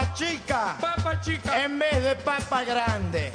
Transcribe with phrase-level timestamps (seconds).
[0.00, 0.76] papa chica.
[0.80, 1.64] Papa chica.
[1.64, 3.30] En vez de papa grande.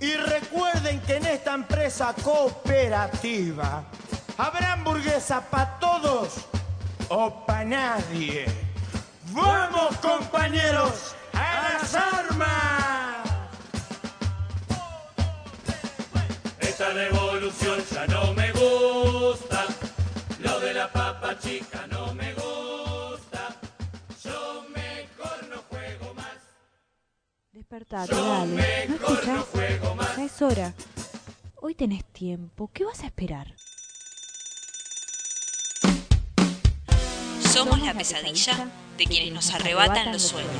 [0.00, 3.84] Y recuerden que en esta empresa cooperativa
[4.36, 6.46] habrá hamburguesa para todos
[7.08, 8.46] o para nadie.
[9.30, 11.14] ¡Vamos, compañeros!
[11.32, 12.44] ¡A las armas!
[16.60, 19.64] Esta revolución ya no me gusta.
[20.40, 22.63] Lo de la papa chica no me gusta.
[27.64, 28.88] Despertate, dale.
[28.88, 29.46] ¿No escuchas?
[30.16, 30.74] Ya es hora.
[31.62, 32.70] Hoy tenés tiempo.
[32.70, 33.54] ¿Qué vas a esperar?
[37.40, 38.68] Somos la pesadilla
[38.98, 40.52] de quienes nos arrebatan los sueños.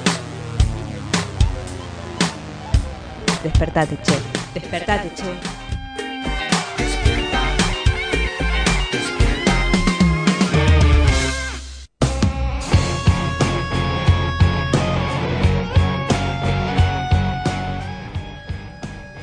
[3.43, 4.19] Despertate, che.
[4.55, 5.64] Despertate, che.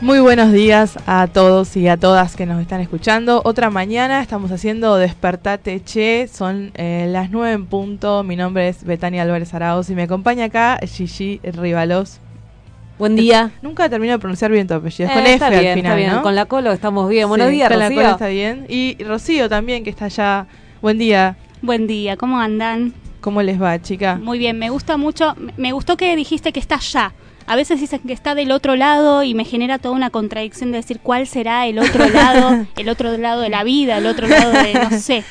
[0.01, 3.41] Muy buenos días a todos y a todas que nos están escuchando.
[3.45, 8.23] Otra mañana estamos haciendo Despertate Che, son eh, las 9 en punto.
[8.23, 12.19] Mi nombre es Betania Álvarez Arauz y me acompaña acá Gigi Rivalos.
[12.97, 13.51] Buen día.
[13.61, 15.91] Nunca termino de pronunciar bien tu apellido, es Eh, con está F bien, al final,
[15.91, 16.11] está bien.
[16.13, 16.21] ¿no?
[16.23, 17.27] Con la colo estamos bien.
[17.29, 18.65] Buenos Sí, días, con la cola está bien.
[18.69, 20.47] Y Rocío también, que está allá.
[20.81, 21.35] Buen día.
[21.61, 22.93] Buen día, ¿cómo andan?
[23.19, 24.19] ¿Cómo les va, chica?
[24.21, 27.13] Muy bien, me gusta mucho, me- me gustó que dijiste que está allá.
[27.51, 30.77] A veces dicen que está del otro lado y me genera toda una contradicción de
[30.77, 34.51] decir cuál será el otro lado, el otro lado de la vida, el otro lado
[34.53, 35.25] de, no sé,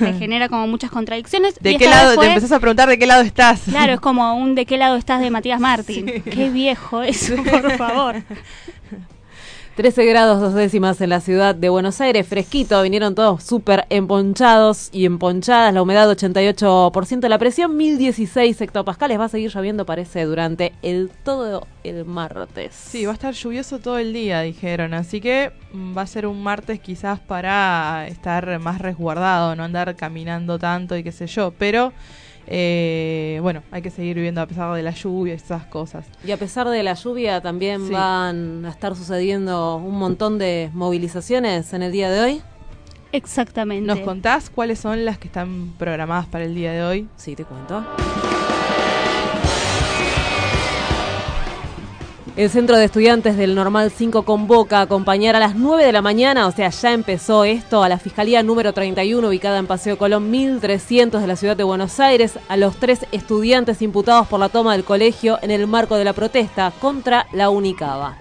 [0.00, 1.56] me genera como muchas contradicciones.
[1.60, 2.14] ¿De Y qué lado?
[2.14, 3.60] fue- Te empezás a preguntar de qué lado estás.
[3.68, 6.06] Claro, es como un de qué lado estás de Matías Martín.
[6.16, 6.22] Sí.
[6.30, 8.22] Qué viejo eso, por favor.
[9.76, 14.88] 13 grados dos décimas en la ciudad de Buenos Aires, fresquito, vinieron todos súper emponchados
[14.90, 20.72] y emponchadas, la humedad 88%, la presión 1016 hectopascales, va a seguir lloviendo parece durante
[20.80, 22.74] el todo el martes.
[22.74, 24.94] Sí, va a estar lluvioso todo el día, dijeron.
[24.94, 29.94] Así que mm, va a ser un martes quizás para estar más resguardado, no andar
[29.94, 31.52] caminando tanto y qué sé yo.
[31.58, 31.92] Pero
[32.46, 36.06] eh, bueno, hay que seguir viviendo a pesar de la lluvia y esas cosas.
[36.24, 37.92] Y a pesar de la lluvia también Sí.
[37.92, 42.42] van a estar sucediendo un montón de movilizaciones en el día de hoy.
[43.12, 43.86] Exactamente.
[43.86, 47.08] ¿Nos contás cuáles son las que están programadas para el día de hoy?
[47.16, 47.84] Sí, te cuento.
[52.36, 56.02] El Centro de Estudiantes del Normal 5 convoca a acompañar a las 9 de la
[56.02, 60.30] mañana, o sea, ya empezó esto, a la Fiscalía número 31, ubicada en Paseo Colón
[60.30, 64.72] 1300 de la ciudad de Buenos Aires, a los tres estudiantes imputados por la toma
[64.72, 68.18] del colegio en el marco de la protesta contra la Unicaba.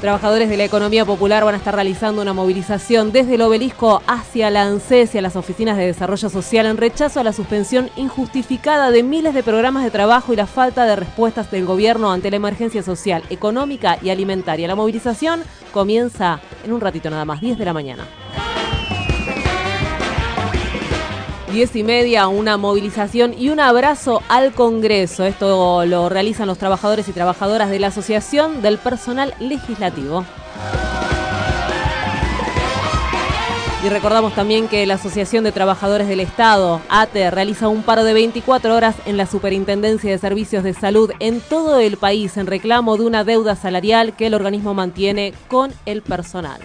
[0.00, 4.48] Trabajadores de la economía popular van a estar realizando una movilización desde el obelisco hacia
[4.48, 8.90] la ANSES y a las oficinas de desarrollo social en rechazo a la suspensión injustificada
[8.90, 12.36] de miles de programas de trabajo y la falta de respuestas del gobierno ante la
[12.36, 14.68] emergencia social, económica y alimentaria.
[14.68, 18.06] La movilización comienza en un ratito nada más, 10 de la mañana.
[21.52, 25.24] Diez y media, una movilización y un abrazo al Congreso.
[25.24, 30.24] Esto lo realizan los trabajadores y trabajadoras de la Asociación del Personal Legislativo.
[33.84, 38.12] Y recordamos también que la Asociación de Trabajadores del Estado, ATE, realiza un paro de
[38.12, 42.96] 24 horas en la Superintendencia de Servicios de Salud en todo el país en reclamo
[42.96, 46.60] de una deuda salarial que el organismo mantiene con el personal.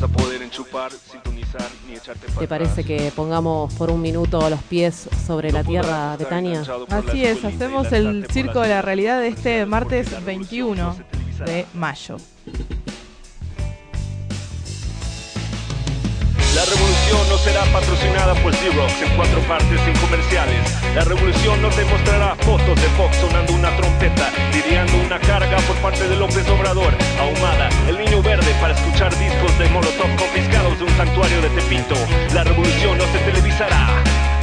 [0.00, 4.48] Vas a poder enchufar, sintonizar ni echarte para ¿Te parece que pongamos por un minuto
[4.48, 6.62] los pies sobre la tierra, Betania?
[6.88, 10.96] Así es, hacemos el circo de la realidad de este martes 21
[11.44, 12.16] de mayo.
[17.66, 20.60] Patrocinada por Xerox en cuatro partes sin comerciales.
[20.94, 25.76] La revolución no te mostrará fotos de Fox sonando una trompeta, lidiando una carga por
[25.76, 30.84] parte de López Obrador, ahumada, el niño verde para escuchar discos de Molotov confiscados de
[30.84, 31.94] un santuario de Tepito.
[32.34, 34.37] La revolución no se televisará.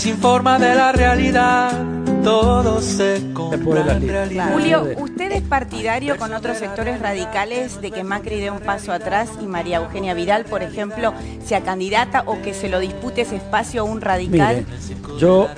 [0.00, 1.72] Desinforma de la realidad.
[2.24, 4.00] todo se compra.
[4.50, 9.28] Julio, ¿usted es partidario con otros sectores radicales de que Macri dé un paso atrás
[9.42, 11.12] y María Eugenia Vidal, por ejemplo,
[11.44, 14.64] sea candidata o que se lo dispute ese espacio a un radical?
[14.66, 15.50] Mire, yo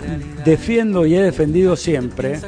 [0.44, 2.40] defiendo y he defendido siempre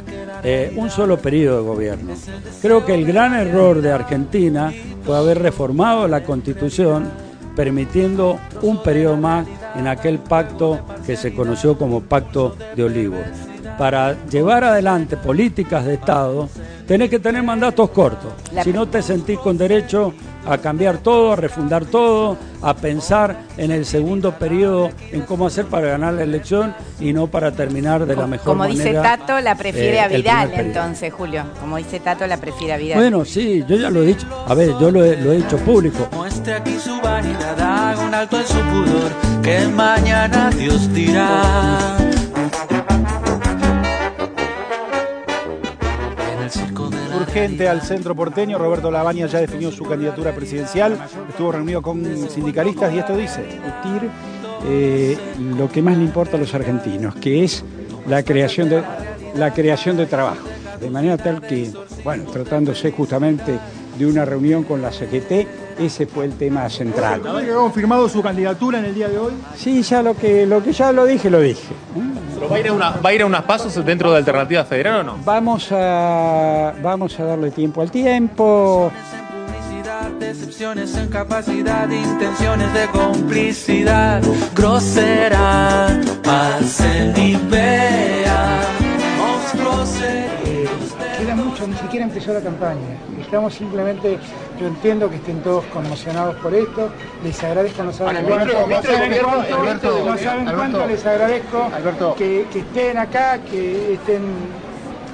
[0.43, 2.15] eh, un solo periodo de gobierno.
[2.61, 4.73] Creo que el gran error de Argentina
[5.05, 7.09] fue haber reformado la constitución
[7.55, 9.47] permitiendo un periodo más
[9.77, 13.21] en aquel pacto que se conoció como Pacto de Olivos.
[13.79, 16.49] Para llevar adelante políticas de Estado,
[16.87, 18.33] tenés que tener mandatos cortos.
[18.53, 20.15] La- Si no te sentís con derecho
[20.47, 25.67] a cambiar todo, a refundar todo, a pensar en el segundo periodo, en cómo hacer
[25.67, 28.85] para ganar la elección y no para terminar de la mejor Como manera.
[28.85, 31.45] dice Tato, la prefiere eh, a Vidal, entonces, Julio.
[31.61, 32.99] Como dice Tato, la prefiere a Vidal.
[32.99, 34.27] Bueno, sí, yo ya lo he dicho.
[34.47, 36.09] A ver, yo lo he, lo he dicho público.
[36.13, 41.74] Muestre aquí su vanidad, haga un alto en su pudor, que mañana Dios dirá.
[47.45, 50.99] Urgente al centro porteño, Roberto Labaña ya definió su candidatura presidencial,
[51.29, 53.43] estuvo reunido con sindicalistas y esto dice.
[53.43, 54.11] discutir
[54.67, 55.19] eh,
[55.59, 57.63] lo que más le importa a los argentinos, que es
[58.07, 58.83] la creación de
[59.35, 60.49] la creación de trabajo.
[60.81, 61.71] De manera tal que,
[62.03, 63.59] bueno, tratándose justamente
[63.99, 65.47] de una reunión con la CGT,
[65.79, 67.21] ese fue el tema central.
[67.27, 69.33] ¿Ha confirmado su candidatura en el día de hoy?
[69.55, 71.75] Sí, ya lo que lo que ya lo dije, lo dije.
[72.45, 74.65] ¿Pero va a ir a, una- va a ir a unas pasos dentro de Alternativa
[74.65, 75.19] Federal o no?
[75.25, 78.93] Vamos a vamos a darle tiempo al tiempo.
[80.19, 84.23] decepciones en capacidad, intenciones de complicidad,
[84.55, 85.89] grosera,
[86.23, 88.61] pasen y vean,
[89.19, 90.94] monstruos serios.
[91.25, 92.99] Queda mucho, ni siquiera empezó la campaña.
[93.19, 94.19] Estamos simplemente,
[94.61, 96.91] yo entiendo que estén todos conmocionados por esto,
[97.25, 98.27] les agradezco, no saben,
[100.55, 102.15] cuánto, les agradezco Alberto.
[102.17, 104.23] que, que estén acá, que estén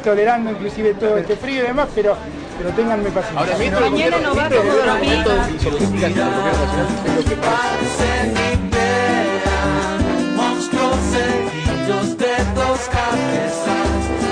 [0.03, 2.17] tolerando inclusive todo este frío y demás, pero,
[2.59, 3.55] pero ténganme paciencia.
[3.55, 4.73] Ahora, Mañana no va como
[10.35, 13.71] monstruos seguidos de dos cabezas.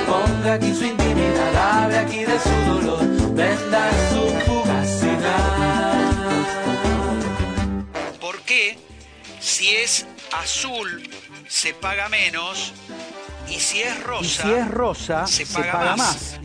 [0.08, 1.07] Ponga aquí su
[1.78, 6.12] hable aquí de su dolor, venda su fugacidad.
[8.20, 8.78] ¿Por qué
[9.40, 11.08] si es azul
[11.46, 12.72] se paga menos
[13.48, 15.96] y si es rosa, si es rosa, se paga, más.
[15.96, 16.40] más.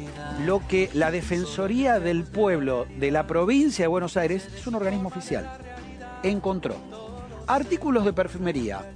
[0.45, 5.09] Lo que la Defensoría del Pueblo de la provincia de Buenos Aires es un organismo
[5.09, 5.57] oficial.
[6.24, 6.77] Encontró
[7.47, 8.89] artículos de perfumería.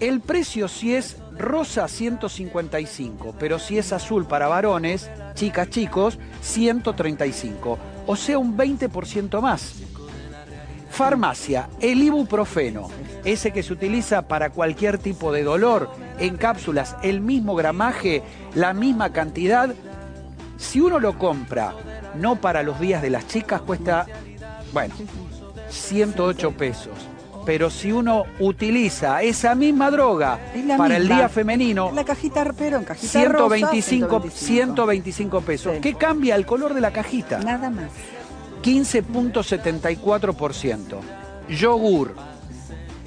[0.00, 7.78] El precio si es rosa 155, pero si es azul para varones, chicas, chicos, 135.
[8.06, 9.74] O sea, un 20% más.
[10.90, 12.88] Farmacia, el ibuprofeno,
[13.24, 18.22] ese que se utiliza para cualquier tipo de dolor, en cápsulas, el mismo gramaje,
[18.54, 19.74] la misma cantidad.
[20.56, 21.74] Si uno lo compra,
[22.16, 24.06] no para los días de las chicas, cuesta,
[24.72, 24.94] bueno,
[25.68, 26.94] 108 pesos.
[27.48, 30.38] Pero si uno utiliza esa misma droga
[30.76, 35.78] para el día femenino, La cajita, pero en cajita 125, rosa, 125 pesos.
[35.80, 37.38] ¿Qué cambia el color de la cajita?
[37.38, 37.90] Nada más.
[38.62, 40.98] 15.74%.
[41.48, 42.14] Yogur.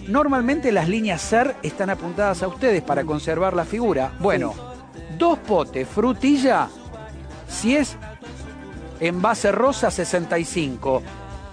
[0.07, 4.13] Normalmente las líneas SER están apuntadas a ustedes para conservar la figura.
[4.17, 4.55] Bueno,
[5.19, 6.67] dos potes frutilla,
[7.47, 7.95] si es
[8.99, 11.03] en base rosa 65.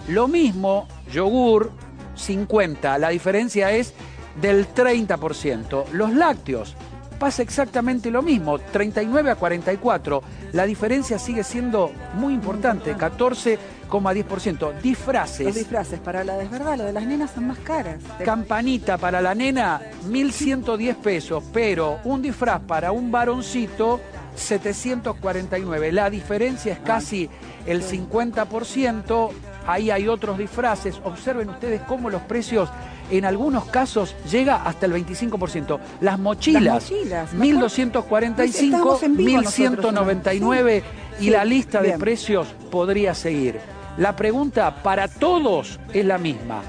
[0.09, 1.71] Lo mismo, yogur
[2.19, 2.99] 50.
[2.99, 3.95] La diferencia es
[4.41, 5.89] del 30%.
[5.93, 6.75] Los lácteos
[7.19, 10.23] pasa exactamente lo mismo, 39 a 44.
[10.53, 14.59] La diferencia sigue siendo muy importante, 14,10%.
[14.61, 15.55] Los Disfraces.
[15.55, 17.97] disfraces para la desverdad, lo de las nenas son más caras.
[18.25, 24.01] Campanita para la nena, 1.110 pesos, pero un disfraz para un varoncito,
[24.37, 25.93] 749.
[25.93, 27.29] La diferencia es casi
[27.67, 29.31] el 50%.
[29.69, 30.99] Ahí hay otros disfraces.
[31.05, 32.71] Observen ustedes cómo los precios
[33.11, 35.79] en algunos casos llega hasta el 25%.
[36.01, 39.59] Las mochilas, Las mochilas, me 1245, Estamos en vivo nosotros,
[39.93, 40.83] 1199
[41.21, 43.61] y Sí, la lista de precios podría seguir.
[43.99, 46.63] La pregunta para todos es la misma.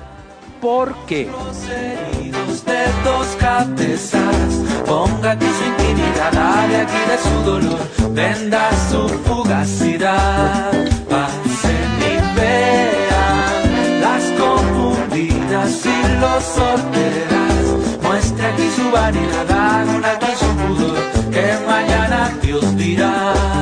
[0.60, 1.30] ¿Por qué?
[1.70, 4.56] heridos de dos cabezas.
[4.86, 7.80] Ponga aquí su intimidad, hable aquí de su dolor,
[8.14, 10.72] venda su fugacidad.
[11.10, 11.99] Pasen
[14.02, 17.64] las confundidas y los sorteras.
[18.02, 20.98] Muestre aquí su vanidad, haga un alto en su pudor,
[21.32, 23.59] que mañana Dios dirá.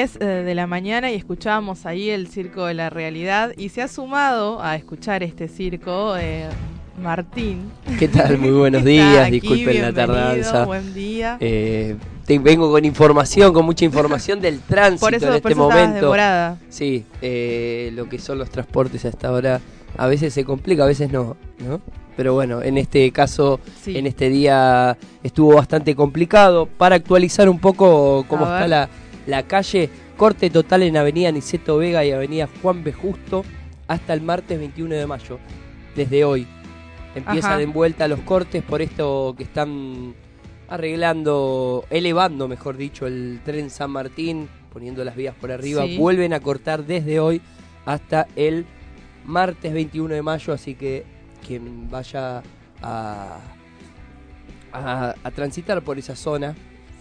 [0.00, 3.82] 10 eh, de la mañana y escuchábamos ahí el Circo de la Realidad y se
[3.82, 6.46] ha sumado a escuchar este circo eh,
[7.02, 7.70] Martín.
[7.98, 8.38] ¿Qué tal?
[8.38, 10.64] Muy buenos días, aquí, disculpen la tardanza.
[10.64, 11.36] Buen día.
[11.40, 15.60] Eh, te- vengo con información, con mucha información del tránsito Por eso- en por este
[15.60, 16.00] eso momento.
[16.00, 16.56] demorada.
[16.70, 19.60] Sí, eh, lo que son los transportes hasta ahora
[19.98, 21.82] a veces se complica, a veces no, ¿no?
[22.16, 23.98] Pero bueno, en este caso, Sí.
[23.98, 26.64] en este día estuvo bastante complicado.
[26.66, 28.68] Para actualizar un poco cómo A está ver.
[28.70, 28.88] la,
[29.26, 32.92] la calle, corte total en Avenida Niceto Vega y Avenida Juan B.
[32.92, 33.44] Justo
[33.88, 35.38] hasta el martes 21 de mayo,
[35.96, 36.46] desde hoy.
[37.14, 37.62] Empiezan Ajá.
[37.62, 40.14] en vuelta los cortes por esto que están
[40.68, 45.84] arreglando, elevando, mejor dicho, el tren San Martín, poniendo las vías por arriba.
[45.84, 45.98] Sí.
[45.98, 47.42] Vuelven a cortar desde hoy
[47.84, 48.64] hasta el
[49.24, 51.04] martes 21 de mayo, así que
[51.44, 52.42] quien vaya
[52.80, 53.40] a,
[54.72, 56.54] a, a transitar por esa zona,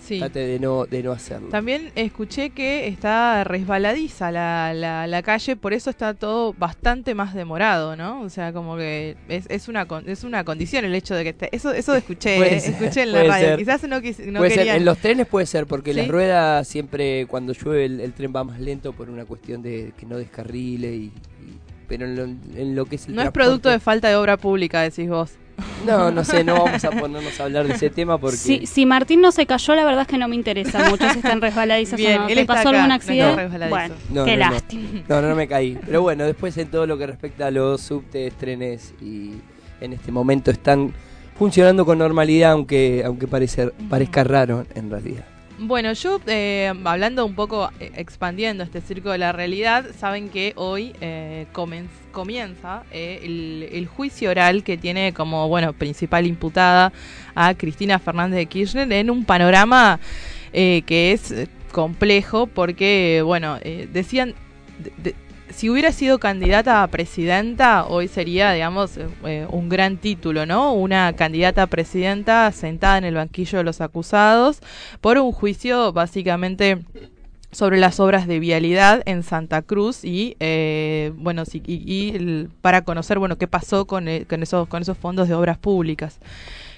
[0.10, 0.20] Sí.
[0.20, 1.50] trate de no, de no hacerlo.
[1.50, 7.34] También escuché que está resbaladiza la, la, la calle, por eso está todo bastante más
[7.34, 8.22] demorado, ¿no?
[8.22, 11.56] O sea, como que es, es una es una condición el hecho de que esté.
[11.56, 13.48] Eso eso escuché, eh, ser, escuché en la radio.
[13.48, 13.60] ser.
[13.60, 14.78] Quizás no, quis- no Puede ser, querían.
[14.78, 16.12] En los trenes puede ser, porque las ¿Sí?
[16.12, 20.06] ruedas siempre, cuando llueve, el, el tren va más lento por una cuestión de que
[20.06, 20.94] no descarrile.
[20.96, 21.12] Y, y-
[21.90, 24.38] pero en lo, en lo que es el No es producto de falta de obra
[24.38, 25.32] pública, decís vos.
[25.86, 28.38] No, no sé, no vamos a ponernos a hablar de ese tema porque.
[28.38, 31.20] Si, si Martín no se cayó, la verdad es que no me interesa mucho si
[31.20, 32.28] están resbaladizas Bien, o no.
[32.30, 33.36] él ¿Te está pasó acá, algún no accidente?
[33.36, 33.70] resbaladizo.
[33.70, 34.52] bueno, No, qué no, no.
[34.52, 34.90] lástima.
[35.10, 35.78] No, no, no me caí.
[35.86, 39.34] Pero bueno, después en todo lo que respecta a los subtes, trenes y
[39.82, 40.94] en este momento están
[41.38, 45.26] funcionando con normalidad, aunque aunque parecer, parezca raro en realidad.
[45.62, 50.54] Bueno, yo eh, hablando un poco, eh, expandiendo este circo de la realidad, saben que
[50.56, 51.48] hoy eh,
[52.14, 56.94] comienza eh, el, el juicio oral que tiene como bueno principal imputada
[57.36, 60.00] a Cristina Fernández de Kirchner en un panorama
[60.54, 61.34] eh, que es
[61.74, 63.60] complejo porque bueno
[63.92, 64.34] decían
[64.80, 65.16] de- de-
[65.50, 70.74] si hubiera sido candidata a presidenta, hoy sería, digamos, eh, un gran título, ¿no?
[70.74, 74.60] Una candidata a presidenta sentada en el banquillo de los acusados
[75.02, 76.80] por un juicio básicamente
[77.52, 82.84] sobre las obras de vialidad en Santa Cruz y eh, bueno y, y el- para
[82.84, 86.20] conocer bueno qué pasó eh, con esos con esos fondos de obras públicas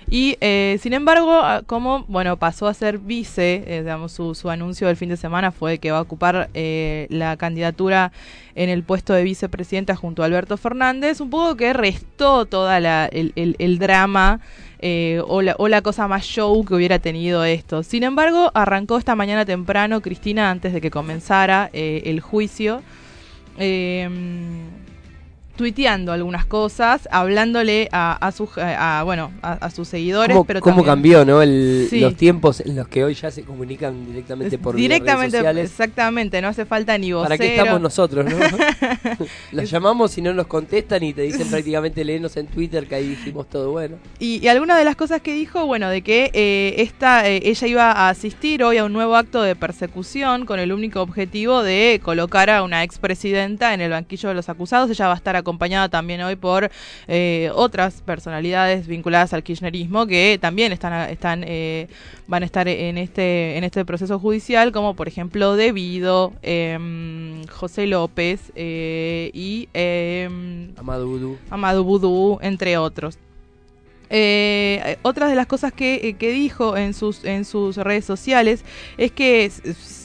[0.10, 4.50] y eh, sin embargo ah, como bueno pasó a ser vice eh, digamos su, su
[4.50, 8.12] anuncio del fin de semana fue que va a ocupar eh, la candidatura
[8.56, 13.06] en el puesto de vicepresidenta junto a Alberto Fernández un poco que restó toda la
[13.06, 14.42] el, el- drama
[14.80, 17.84] eh, o, la, o la cosa más show que hubiera tenido esto.
[17.84, 22.82] Sin embargo, arrancó esta mañana temprano Cristina antes de que comenzara eh, el juicio.
[23.60, 24.10] eh,
[25.56, 30.60] tuiteando algunas cosas, hablándole a, a sus a, bueno a, a sus seguidores, ¿Cómo, pero
[30.62, 31.42] cómo también- cambió, no?
[31.42, 32.00] El- Sí.
[32.00, 35.72] Los tiempos en los que hoy ya se comunican directamente por directamente, redes sociales.
[35.72, 37.24] exactamente, no hace falta ni vocero.
[37.30, 38.38] ¿Para qué estamos nosotros, no?
[39.52, 43.08] Los llamamos y no nos contestan y te dicen prácticamente léenos en Twitter que ahí
[43.10, 43.98] dijimos todo bueno.
[44.20, 47.68] Y, y alguna de las cosas que dijo, bueno, de que eh, esta, eh, ella
[47.68, 52.00] iba a asistir hoy a un nuevo acto de persecución con el único objetivo de
[52.04, 54.90] colocar a una expresidenta en el banquillo de los acusados.
[54.90, 56.72] Ella va a estar acompañada también hoy por
[57.08, 61.88] eh, otras personalidades vinculadas al kirchnerismo que también están, están eh,
[62.28, 67.88] van a estar en este en este proceso judicial, como por ejemplo Devido, em, José
[67.88, 71.38] López eh, y em, Amado Vudú.
[71.50, 73.18] Amadou entre otros.
[74.14, 78.66] Eh, otra de las cosas que, eh, que dijo en sus, en sus redes sociales
[78.98, 79.50] es que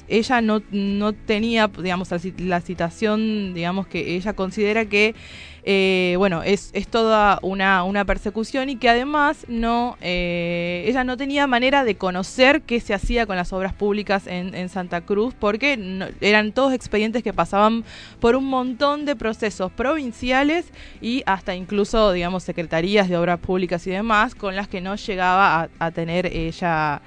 [0.09, 5.15] ella no, no tenía, digamos, la, ci- la citación, digamos, que ella considera que,
[5.65, 11.17] eh, bueno, es, es toda una, una persecución y que además no, eh, ella no
[11.17, 15.35] tenía manera de conocer qué se hacía con las obras públicas en, en Santa Cruz
[15.39, 15.73] porque
[16.21, 17.85] eran todos expedientes que pasaban
[18.21, 20.67] por un montón de procesos provinciales
[21.01, 25.69] y hasta incluso, digamos, secretarías de obras públicas y demás con las que no llegaba
[25.81, 27.03] a tener ella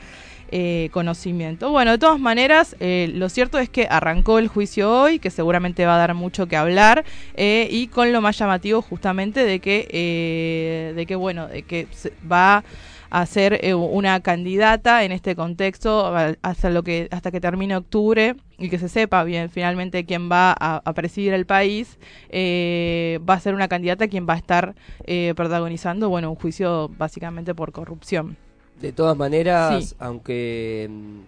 [0.51, 1.71] eh, conocimiento.
[1.71, 5.85] Bueno, de todas maneras, eh, lo cierto es que arrancó el juicio hoy, que seguramente
[5.85, 9.87] va a dar mucho que hablar, eh, y con lo más llamativo justamente de que,
[9.91, 11.87] eh, de que bueno, de que
[12.29, 12.63] va
[13.09, 18.35] a ser eh, una candidata en este contexto hasta lo que hasta que termine octubre
[18.57, 21.97] y que se sepa bien finalmente quién va a, a presidir el país
[22.29, 24.75] eh, va a ser una candidata quien va a estar
[25.05, 28.37] eh, protagonizando bueno un juicio básicamente por corrupción
[28.81, 29.95] De todas maneras, Sí.
[29.99, 31.19] aunque mm,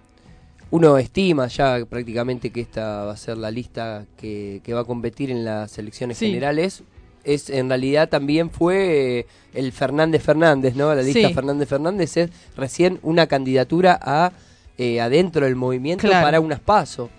[0.72, 4.86] uno estima ya prácticamente que esta va a ser la lista que, que va a
[4.86, 6.27] competir en las elecciones Sí.
[6.27, 6.84] generales,
[7.24, 10.93] es en realidad también fue eh, el Fernández Fernández, ¿no?
[10.96, 11.34] La lista Sí.
[11.34, 14.31] Fernández Fernández es recién una candidatura a
[14.77, 16.25] eh, adentro del movimiento Claro.
[16.25, 17.10] para unas pasos.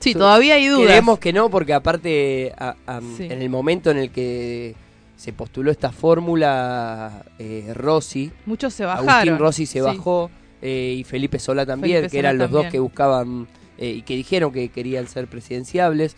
[0.00, 0.88] Sí, todavía hay dudas.
[0.88, 3.24] Queremos que no, porque aparte, a- a- Sí.
[3.30, 4.74] en el momento en el que
[5.20, 9.08] se postuló esta fórmula, eh, Rossi, Muchos se bajaron.
[9.10, 9.84] Agustín Rossi se Sí.
[9.84, 10.30] bajó
[10.62, 13.46] eh, y Felipe Solá también, Felipe que eran Solá los dos que buscaban
[13.76, 16.16] eh, y que dijeron que querían ser presidenciables.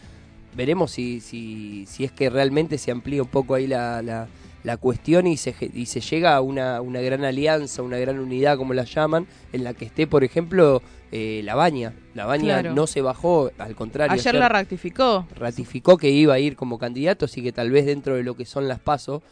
[0.54, 4.28] Veremos si, si, si es que realmente se amplía un poco ahí la, la,
[4.64, 8.56] la cuestión y se, y se llega a una, una gran alianza, una gran unidad,
[8.56, 11.92] como la llaman, en la que esté, por ejemplo, eh, La Baña.
[12.14, 12.74] La Baña Claro.
[12.74, 14.12] no se bajó, al contrario.
[14.12, 15.26] Ayer la ratificó.
[15.36, 18.44] ratificó que iba a ir como candidato, así que tal vez dentro de lo que
[18.46, 19.22] son las pasos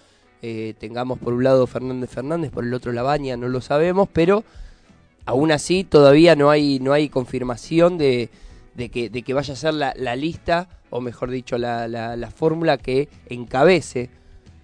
[0.43, 4.09] eh, tengamos por un lado Fernández Fernández, por el otro La Baña, no lo sabemos,
[4.13, 4.43] pero
[5.27, 8.31] aún así todavía no hay, no hay confirmación de,
[8.75, 12.17] de que, de que vaya a ser la, la lista, o mejor dicho, la, la,
[12.17, 14.11] la fórmula que encabece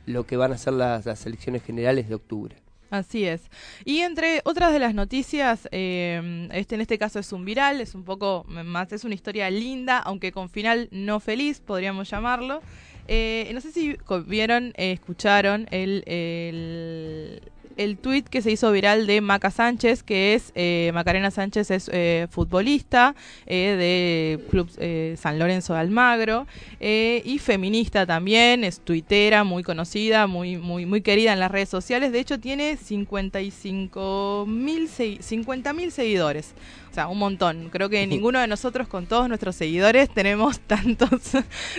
[0.07, 2.57] lo que van a ser las, elecciones generales de octubre.
[2.89, 3.43] Así es.
[3.85, 7.95] Y entre otras de las noticias, eh, este en este caso es un viral, es
[7.97, 12.63] un poco más, es una historia linda, aunque con final no feliz, podríamos llamarlo.
[13.09, 13.97] Eh, no sé si
[14.27, 17.43] vieron, eh, escucharon el,
[17.77, 21.91] el tweet que se hizo viral de Maca Sánchez, que es, eh, Macarena Sánchez es
[21.93, 23.15] eh, futbolista
[23.47, 26.47] eh, de Club eh, San Lorenzo de Almagro
[26.81, 31.69] eh, y feminista también, es tuitera, muy conocida, muy, muy, muy querida en las redes
[31.69, 32.13] sociales.
[32.13, 36.55] De hecho, tiene 55 mil 50 mil seguidores.
[36.91, 37.69] O sea, un montón.
[37.71, 41.21] Creo que ninguno de nosotros, con todos nuestros seguidores, tenemos tantos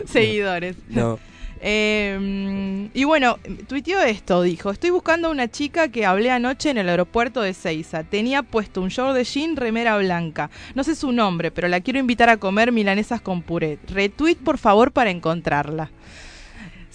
[0.05, 0.75] seguidores.
[0.89, 1.19] No.
[1.61, 3.37] Eh, y bueno,
[3.67, 7.53] tuiteó esto, dijo, estoy buscando a una chica que hablé anoche en el aeropuerto de
[7.53, 8.03] Seiza.
[8.03, 10.49] Tenía puesto un short de jean, remera blanca.
[10.75, 13.79] No sé su nombre, pero la quiero invitar a comer milanesas con puré.
[13.87, 15.91] Retweet, por favor, para encontrarla.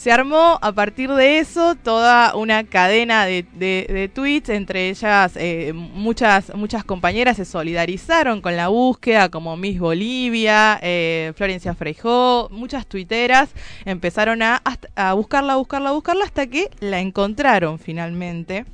[0.03, 5.73] Se armó a partir de eso toda una cadena de, de- tweets, entre ellas eh,
[5.73, 12.85] muchas, muchas compañeras se solidarizaron con la búsqueda, como Miss Bolivia, eh, Florencia Freijó, muchas
[12.89, 13.51] tuiteras
[13.85, 14.61] empezaron a,
[14.97, 18.65] a buscarla, buscarla, buscarla hasta que la encontraron finalmente.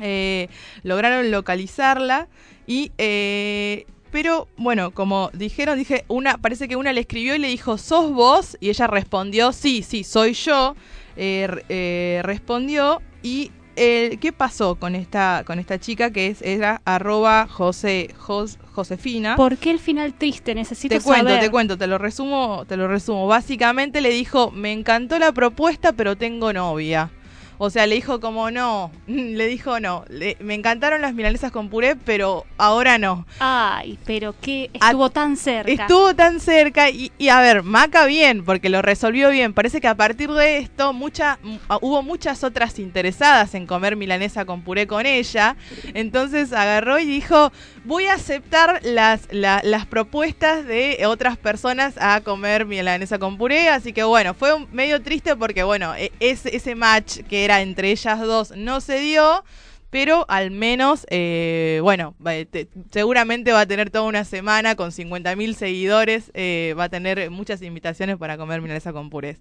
[0.00, 0.46] Eh,
[0.84, 2.28] lograron localizarla
[2.68, 3.84] y eh,
[4.16, 8.10] pero bueno, como dijeron, dije, una, parece que una le escribió y le dijo, ¿sos
[8.12, 8.56] vos?
[8.60, 10.74] Y ella respondió, sí, sí, soy yo.
[11.18, 16.80] Eh, eh, respondió y eh, ¿qué pasó con esta, con esta chica que es, era
[16.86, 19.36] arroba Jose, Jos- Josefina?
[19.36, 20.54] ¿Por qué el final triste?
[20.54, 21.44] Necesito Te cuento, saber.
[21.44, 23.26] te cuento, te lo resumo, te lo resumo.
[23.26, 27.10] Básicamente le dijo, me encantó la propuesta, pero tengo novia.
[27.58, 31.68] O sea, le dijo como no, le dijo no, le- me encantaron las milanesas con
[31.70, 33.26] puré, pero ahora no.
[33.38, 35.72] Ay, pero que estuvo tan cerca.
[35.72, 39.54] Estuvo tan cerca y, y, a ver, Maca bien, porque lo resolvió bien.
[39.54, 41.38] Parece que a partir de esto mucha,
[41.80, 45.56] hubo muchas otras interesadas en comer milanesa con puré con ella.
[45.94, 47.52] Entonces agarró y dijo,
[47.86, 53.68] voy a aceptar las, la- las propuestas de otras personas a comer milanesa con puré.
[53.68, 57.90] Así que bueno, fue medio triste porque bueno, e- ese, ese match que era entre
[57.90, 59.44] ellas dos no se dio.
[59.88, 62.16] Pero al menos, eh, bueno,
[62.50, 66.32] te- seguramente va a tener toda una semana con 50.000 seguidores.
[66.34, 69.38] eh, va a tener muchas invitaciones para comer milanesa con purés.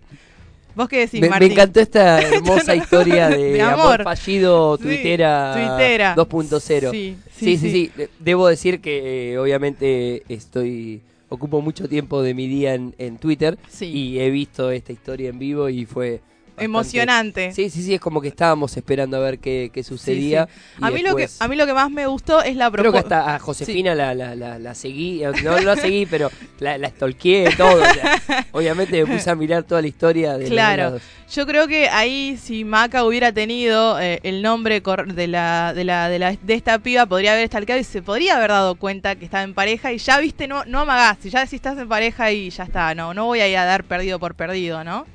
[0.75, 4.01] ¿Vos qué decís, Me, encantó esta hermosa historia de, De amor.
[4.01, 4.03] amor.
[4.03, 6.15] fallido Sí, tuitera, tuitera.
[6.15, 6.91] 2.0.
[6.91, 7.91] Sí, sí, sí, sí, sí.
[7.95, 13.17] De- Debo decir que eh, obviamente estoy ocupo mucho tiempo de mi día en, en
[13.17, 13.85] Twitter Sí.
[13.87, 16.21] y he visto esta historia en vivo y fue
[16.55, 17.51] bastante- Emocionante.
[17.53, 20.47] Sí, sí, sí, es como que estábamos esperando a ver qué, qué sucedía.
[20.77, 20.83] sí.
[20.83, 22.89] A mí, lo que, a mí lo que más me gustó es la Creo que
[22.91, 23.19] propuesta.
[23.19, 26.89] hasta a Josefina la, la, la, la seguí, no, no la seguí, pero la, la
[26.89, 27.81] stalkeé todo.
[27.81, 30.99] o sea, obviamente me puse a mirar toda la historia de Claro,
[31.31, 36.07] yo creo que ahí si Maca hubiera tenido eh, el nombre de la, de la
[36.09, 39.25] de la de esta piba podría haber stalkeado y se podría haber dado cuenta que
[39.25, 42.31] estaba en pareja y ya viste no no amagás, si ya si estás en pareja
[42.31, 45.05] y ya está, no no voy a ir a dar perdido por perdido, ¿no?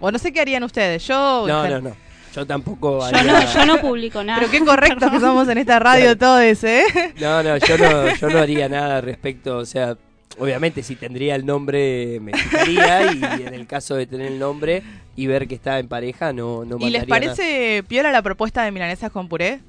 [0.00, 1.06] O no sé qué harían ustedes.
[1.06, 1.96] Yo No, no, no.
[2.34, 4.40] Yo tampoco Yo haría- no, yo no publico nada.
[4.40, 6.84] Pero qué correctos que somos en esta radio todos, ¿eh?
[7.20, 9.56] No, no, yo no, yo no haría nada al respecto.
[9.58, 9.96] O sea,
[10.38, 14.82] obviamente si tendría el nombre me fijaría y en el caso de tener el nombre
[15.16, 18.70] y ver que está en pareja no, no ¿Y les parece piola la propuesta de
[18.70, 19.60] milanesas con puré?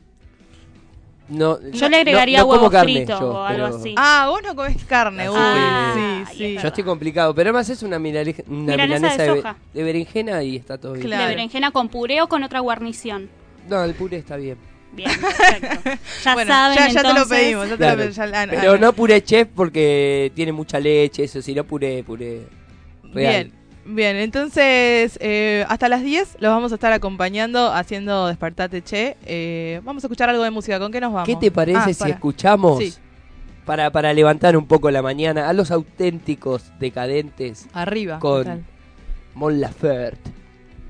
[1.30, 3.94] No, Yo le agregaría no, no como huevo carne frito yo, o algo pero- así.
[3.98, 6.58] Ah, vos no comés carne, uy, Ah, sí, sí.
[6.62, 9.56] Yo estoy complicado, pero además es una, milale- una Milanesa milanesa de de, soja.
[9.74, 11.08] de berenjena y está todo bien.
[11.08, 13.30] De berenjena con puré o con otra guarnición.
[13.70, 14.58] No, el puré está bien.
[14.92, 15.90] Bien, perfecto.
[16.26, 17.38] Ya Bueno, saben, ya- ya te lo entonces.
[17.40, 17.92] pedimos, ya te Claro.
[17.92, 18.16] lo pedimos.
[18.16, 22.48] ya- ah, Pero ah, no puré chef porque tiene mucha leche, eso, sino puré, puré
[23.14, 23.46] real.
[23.46, 23.59] Bien,
[23.96, 24.16] bien.
[24.18, 29.18] Entonces, eh, hasta las 10 los vamos a estar acompañando haciendo Despertate Che.
[29.26, 30.80] Eh, vamos a escuchar algo de música.
[30.80, 31.28] ¿Con qué nos vamos?
[31.28, 32.14] ¿Qué te parece Ah, si para.
[32.14, 32.94] escuchamos Sí.
[33.66, 37.68] para, para levantar un poco la mañana a los auténticos decadentes.
[37.74, 38.66] Arriba, Con total.
[39.36, 40.32] Mon Laferte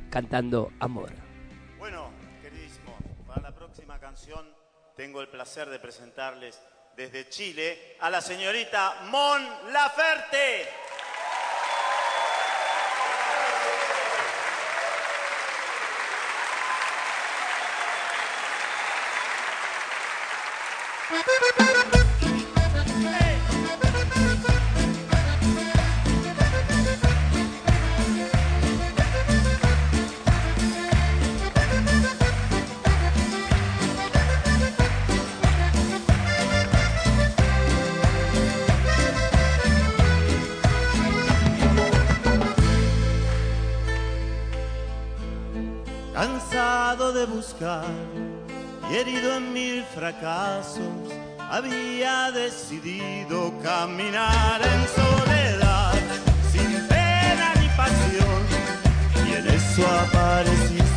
[0.09, 1.11] cantando Amor.
[1.77, 2.09] Bueno,
[2.41, 2.95] queridísimo,
[3.27, 4.39] para la próxima canción
[4.95, 6.59] tengo el placer de presentarles
[6.97, 10.67] desde Chile a la señorita Mon Laferte.
[46.13, 47.83] Cansado de buscar
[48.89, 50.79] y herido en mil fracasos,
[51.37, 55.93] había decidido caminar en soledad,
[56.51, 58.41] sin pena ni pasión.
[59.27, 60.88] Y en eso apareciste,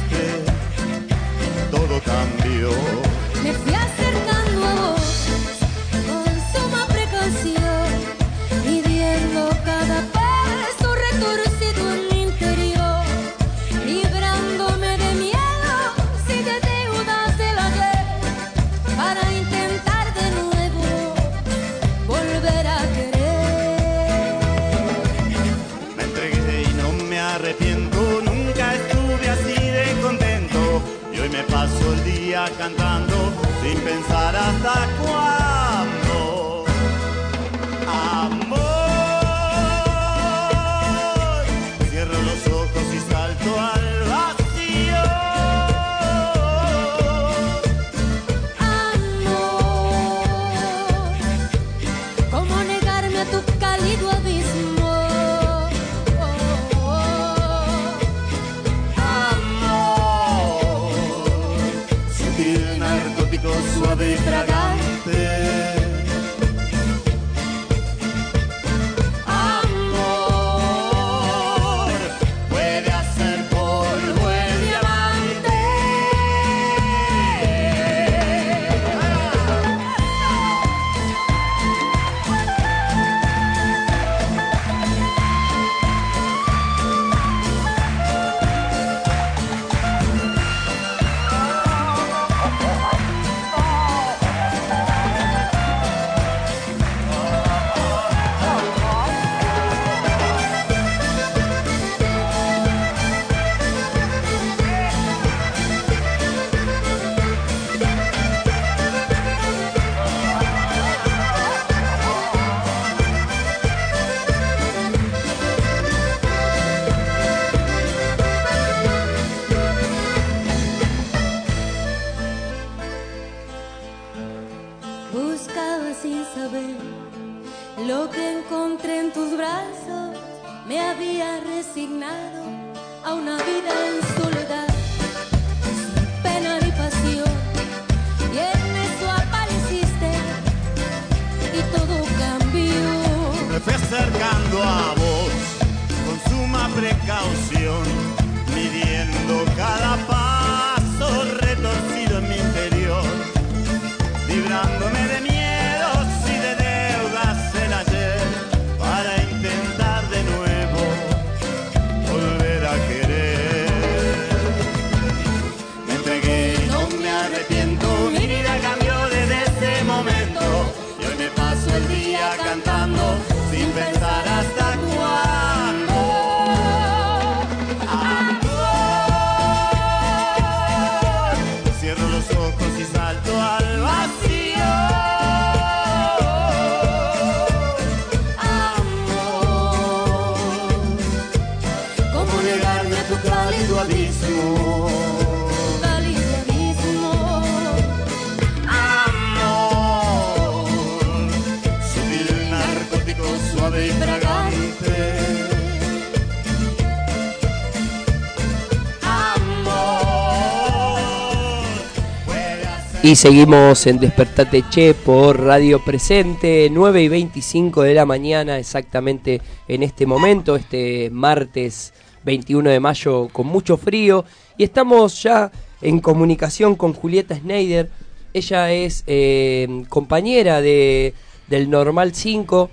[213.04, 219.42] Y seguimos en Despertate Che por Radio Presente, 9 y 25 de la mañana, exactamente
[219.66, 221.92] en este momento, este martes
[222.24, 224.24] 21 de mayo, con mucho frío.
[224.56, 227.90] Y estamos ya en comunicación con Julieta Schneider.
[228.34, 231.12] Ella es eh, compañera de
[231.48, 232.70] del Normal 5.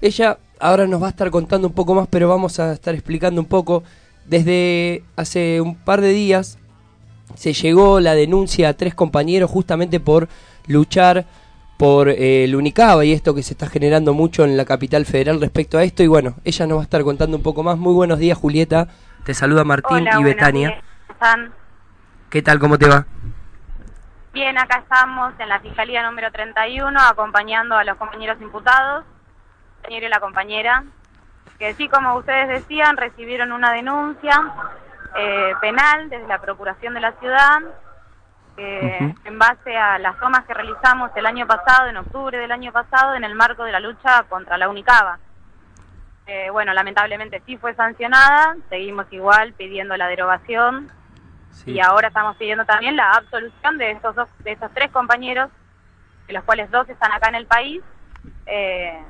[0.00, 3.40] Ella ahora nos va a estar contando un poco más, pero vamos a estar explicando
[3.40, 3.84] un poco.
[4.26, 6.58] Desde hace un par de días
[7.34, 10.28] se llegó la denuncia a tres compañeros justamente por
[10.66, 11.26] luchar
[11.76, 15.40] por eh, el Unicaba y esto que se está generando mucho en la capital federal
[15.40, 16.02] respecto a esto.
[16.02, 17.76] Y bueno, ella nos va a estar contando un poco más.
[17.76, 18.88] Muy buenos días, Julieta.
[19.24, 20.68] Te saluda Martín Hola, y Betania.
[20.68, 20.80] días.
[21.06, 21.52] ¿Cómo están?
[22.30, 22.58] ¿Qué tal?
[22.58, 23.06] ¿Cómo te va?
[24.32, 30.06] Bien, acá estamos en la Fiscalía número 31 acompañando a los compañeros imputados, el compañero
[30.06, 30.84] y la compañera,
[31.58, 34.52] que sí, como ustedes decían, recibieron una denuncia
[35.16, 37.60] eh, penal desde la Procuración de la Ciudad,
[38.56, 42.72] que en base a las tomas que realizamos el año pasado, en octubre del año
[42.72, 45.18] pasado, en el marco de la lucha contra la Unicaba.
[46.26, 50.90] Eh, bueno, lamentablemente sí fue sancionada, seguimos igual pidiendo la derogación
[51.66, 55.50] y ahora estamos pidiendo también la absolución de estos dos, de estos tres compañeros,
[56.26, 57.82] de los cuales dos están acá en el país,
[58.46, 59.02] eh,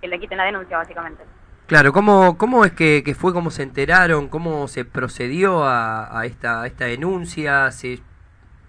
[0.00, 1.24] que le quiten la denuncia básicamente.
[1.70, 6.66] Claro, ¿cómo, cómo es que, fue, cómo se enteraron, cómo se procedió a, a esta,
[6.66, 7.70] esta denuncia?
[7.70, 8.00] ¿Se,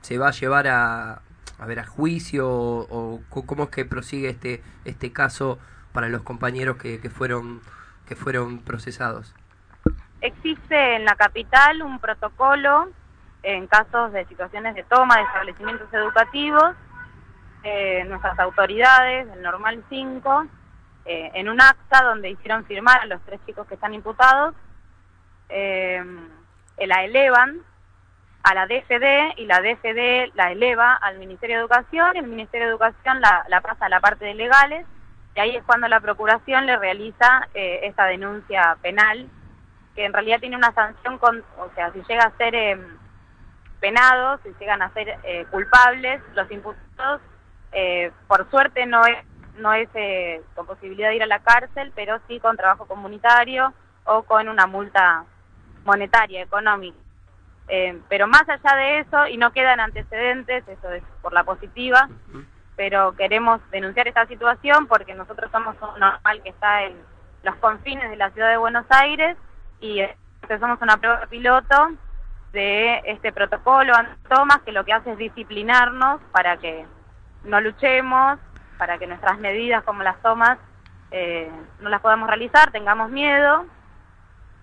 [0.01, 1.23] ¿Se va a llevar a,
[1.57, 5.57] a ver a juicio o, cómo es que prosigue este, este caso
[5.93, 7.61] para los compañeros que, que fueron
[8.07, 9.33] que fueron procesados?
[10.21, 12.91] Existe en la capital un protocolo
[13.41, 16.75] en casos de situaciones de toma de establecimientos educativos,
[17.63, 20.45] eh, nuestras autoridades, el Normal 5,
[21.05, 24.55] eh, en un acta donde hicieron firmar a los tres chicos que están imputados,
[25.49, 26.03] eh,
[26.77, 27.59] la elevan
[28.43, 32.71] a la DFD y la DFD la eleva al Ministerio de Educación el Ministerio de
[32.71, 34.87] Educación la, la pasa a la parte de legales
[35.35, 39.29] y ahí es cuando la Procuración le realiza eh, esta denuncia penal
[39.95, 42.77] que en realidad tiene una sanción, con, o sea, si llega a ser eh,
[43.79, 47.21] penados, si llegan a ser eh, culpables, los imputados,
[47.71, 49.17] eh, por suerte no es,
[49.57, 53.73] no es eh, con posibilidad de ir a la cárcel, pero sí con trabajo comunitario
[54.05, 55.25] o con una multa
[55.85, 56.97] monetaria, económica.
[57.67, 62.09] Eh, pero más allá de eso, y no quedan antecedentes, eso es por la positiva,
[62.75, 66.95] pero queremos denunciar esta situación porque nosotros somos un normal que está en
[67.43, 69.37] los confines de la ciudad de Buenos Aires
[69.79, 70.17] y eh,
[70.59, 71.91] somos una prueba piloto
[72.51, 76.85] de este protocolo antomas que lo que hace es disciplinarnos para que
[77.43, 78.37] no luchemos,
[78.81, 80.57] para que nuestras medidas como las tomas
[81.11, 83.63] eh, no las podamos realizar, tengamos miedo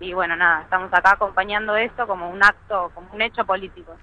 [0.01, 3.97] y bueno, nada, estamos acá acompañando esto como un acto, como un hecho político.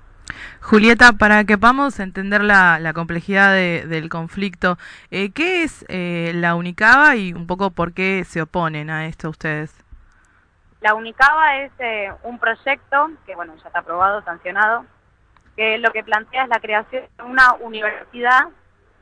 [0.61, 4.77] Julieta, para que podamos entender la, la complejidad de- del conflicto,
[5.11, 9.29] eh, ¿qué es eh, la Unicaba y un poco por qué se oponen a esto
[9.29, 9.83] ustedes?
[10.79, 14.85] La Unicaba es eh, un proyecto que, bueno, ya está aprobado, sancionado,
[15.57, 18.47] que lo que plantea es la creación de una universidad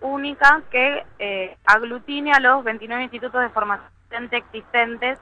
[0.03, 3.93] única que eh, aglutine a los 29 institutos de formación
[4.31, 5.17] existentes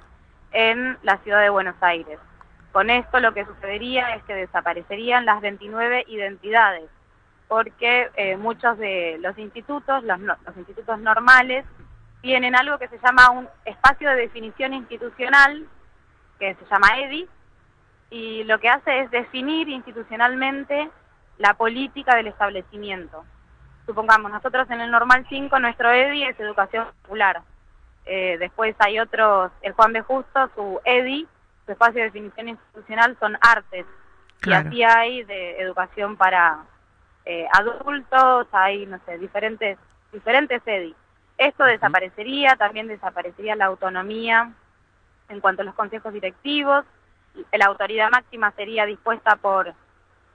[0.52, 2.20] en la ciudad de Buenos Aires.
[2.72, 6.90] Con esto lo que sucedería es que desaparecerían las 29 identidades,
[7.48, 11.66] porque eh, muchos de los institutos, los, los institutos normales,
[12.22, 15.66] tienen algo que se llama un espacio de definición institucional,
[16.40, 17.28] que se llama EDI,
[18.10, 20.90] y lo que hace es definir institucionalmente
[21.38, 23.24] la política del establecimiento.
[23.86, 27.42] Supongamos, nosotros en el Normal 5, nuestro EDI es educación popular.
[28.06, 30.02] Eh, después hay otros, el Juan B.
[30.02, 31.28] Justo, su EDI,
[31.66, 33.86] su espacio de definición institucional son artes.
[34.40, 34.70] Claro.
[34.72, 36.64] Y así hay de educación para
[37.26, 39.78] eh, adultos, hay, no sé, diferentes,
[40.12, 40.96] diferentes EDI.
[41.38, 44.52] Esto desaparecería, también desaparecería la autonomía
[45.30, 46.86] en cuanto a los consejos directivos.
[47.52, 49.74] La autoridad máxima sería dispuesta por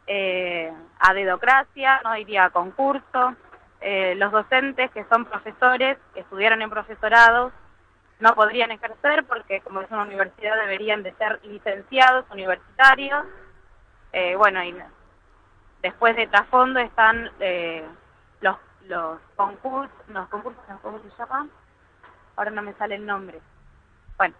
[0.07, 3.35] eh, a dedocracia, no iría a concurso.
[3.81, 7.53] Eh, los docentes que son profesores, que estudiaron en profesorado,
[8.19, 13.25] no podrían ejercer porque como es una universidad deberían de ser licenciados universitarios.
[14.12, 14.75] Eh, bueno, y
[15.83, 17.85] después de trasfondo están eh,
[18.40, 21.49] los, los concursos, los concursos, ¿cómo se llama?
[22.37, 23.40] Ahora no me sale el nombre.
[24.16, 24.35] Bueno,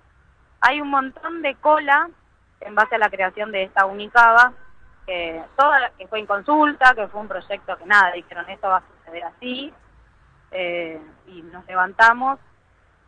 [0.61, 2.09] hay un montón de cola
[2.61, 4.53] en base a la creación de esta Unicaba,
[5.07, 8.69] que, toda la- que fue en consulta, que fue un proyecto que nada, dijeron esto
[8.69, 9.73] va a suceder así,
[10.51, 12.39] eh, y nos levantamos,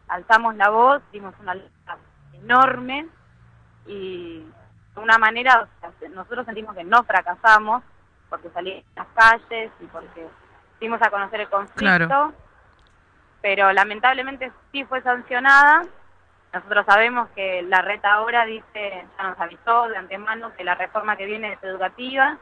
[0.09, 1.97] alzamos la voz, dimos una lucha
[2.35, 3.07] enorme,
[3.87, 4.41] y
[4.95, 7.83] de una manera, o sea, se- nosotros sentimos que no fracasamos,
[8.31, 10.29] porque salimos a las calles y porque
[10.81, 12.33] dimos a conocer el conflicto, Claro.
[13.41, 15.85] pero lamentablemente sí fue sancionada.
[16.53, 21.17] Nosotros sabemos que la reta ahora dice, ya nos avisó de antemano que la reforma
[21.17, 22.39] que viene es educativa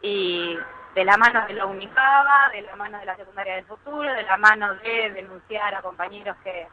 [0.00, 0.56] y
[0.94, 4.22] de la mano de la UNICABA, de la mano de la Secundaria del Futuro, de
[4.22, 6.68] la mano de denunciar a compañeros que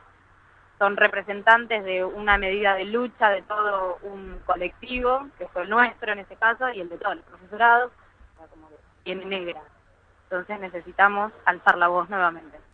[0.78, 6.14] son representantes de una medida de lucha de todo un colectivo, que fue el nuestro
[6.14, 8.70] en este caso, y el de todo el profesorado, o sea, como
[9.06, 9.62] negra.
[10.24, 12.69] Entonces necesitamos alzar la voz nuevamente.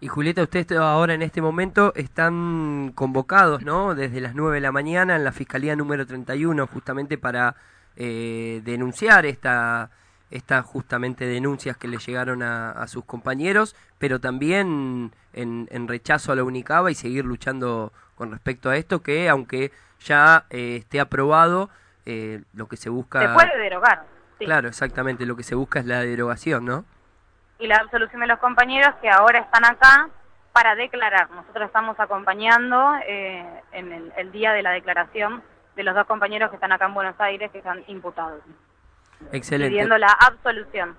[0.00, 3.94] Y Julieta, ustedes ahora en este momento están convocados, ¿no?
[3.94, 7.56] Desde las 9 de la mañana en la Fiscalía número 31, justamente para
[7.96, 9.90] eh, denunciar esta,
[10.30, 16.32] esta justamente denuncias que le llegaron a, a sus compañeros, pero también en, en rechazo
[16.32, 19.72] a la Unicaba y seguir luchando con respecto a esto, que aunque
[20.04, 21.70] ya eh, esté aprobado,
[22.06, 23.20] eh, lo que se busca...
[23.20, 24.06] Se puede derogar,
[24.38, 24.44] sí.
[24.44, 26.84] Claro, exactamente, lo que se busca es la derogación, ¿no?
[27.64, 30.10] Y la absolución de los compañeros que ahora están acá
[30.52, 31.30] para declarar.
[31.30, 35.42] Nosotros estamos acompañando eh, en el, el día de la declaración
[35.74, 38.42] de los dos compañeros que están acá en Buenos Aires que están imputados,
[39.32, 39.70] Excelente.
[39.70, 40.96] pidiendo la absolución.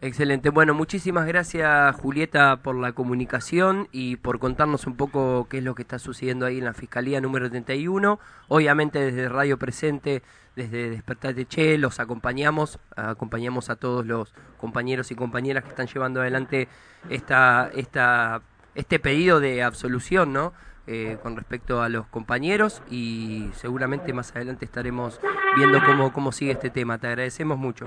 [0.00, 0.50] Excelente.
[0.50, 5.74] Bueno, muchísimas gracias Julieta por la comunicación y por contarnos un poco qué es lo
[5.74, 8.20] que está sucediendo ahí en la Fiscalía número 31.
[8.46, 10.22] Obviamente desde Radio Presente,
[10.54, 16.20] desde Despertate Che, los acompañamos, acompañamos a todos los compañeros y compañeras que están llevando
[16.20, 16.68] adelante
[17.10, 18.42] esta, esta,
[18.76, 20.52] este pedido de absolución, ¿no?
[20.86, 25.20] Eh, con respecto a los compañeros y seguramente más adelante estaremos
[25.56, 26.98] viendo cómo, cómo sigue este tema.
[26.98, 27.86] Te agradecemos mucho.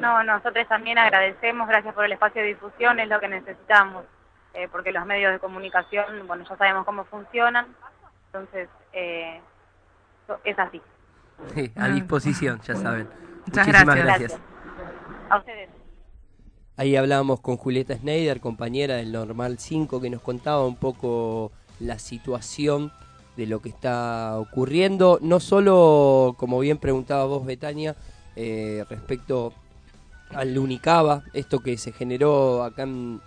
[0.00, 4.04] No, nosotros también agradecemos, gracias por el espacio de difusión, es lo que necesitamos,
[4.54, 7.66] eh, porque los medios de comunicación, bueno, ya sabemos cómo funcionan,
[8.26, 9.40] entonces eh,
[10.44, 10.80] es así.
[11.54, 13.08] Sí, a disposición, ya saben.
[13.46, 14.30] Muchas Muchísimas gracias.
[14.30, 14.40] gracias.
[15.30, 15.70] A ustedes.
[16.76, 21.98] Ahí hablábamos con Julieta Schneider, compañera del Normal 5, que nos contaba un poco la
[21.98, 22.92] situación
[23.36, 27.94] de lo que está ocurriendo, no solo, como bien preguntaba vos, Betania,
[28.36, 29.52] eh, respecto
[30.30, 33.22] al Unicaba, esto que se generó acá en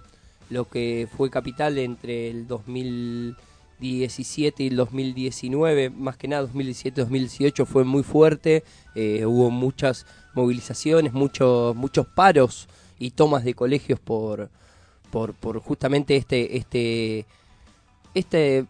[0.50, 7.86] lo que fue capital entre el 2017 y el 2019, más que nada 2017-2018 fue
[7.86, 8.64] muy fuerte,
[8.96, 12.68] eh, hubo muchas movilizaciones, muchos muchos paros
[13.00, 14.50] y tomas de colegios por,
[15.10, 17.26] por, por justamente este, este,
[18.14, 18.66] este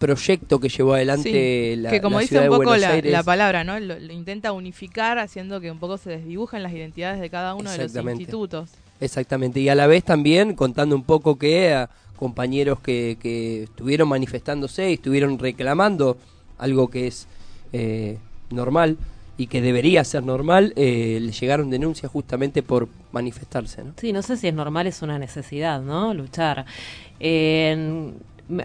[0.00, 3.22] proyecto que llevó adelante Sí, la, que como la dice ciudad un poco la, la
[3.22, 3.78] palabra, ¿no?
[3.78, 7.70] Lo, lo intenta unificar haciendo que un poco se desdibujen las identidades de cada uno
[7.70, 8.70] de los institutos.
[8.98, 14.08] Exactamente, y a la vez también contando un poco que a compañeros que, que estuvieron
[14.08, 16.16] manifestándose y estuvieron reclamando
[16.58, 17.26] algo que es
[17.72, 18.18] eh,
[18.50, 18.96] normal
[19.36, 23.82] y que debería ser normal, eh, le llegaron denuncias justamente por manifestarse.
[23.82, 23.94] ¿no?
[23.96, 26.12] Sí, no sé si es normal, es una necesidad, ¿no?
[26.12, 26.66] Luchar.
[27.18, 28.12] Eh,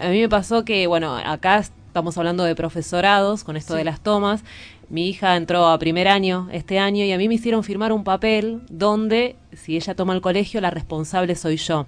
[0.01, 3.77] a mí me pasó que, bueno, acá estamos hablando de profesorados con esto Sí.
[3.79, 4.43] de las tomas.
[4.87, 8.03] Mi hija entró a primer año este año y a mí me hicieron firmar un
[8.03, 11.87] papel donde, si ella toma el colegio, la responsable soy yo.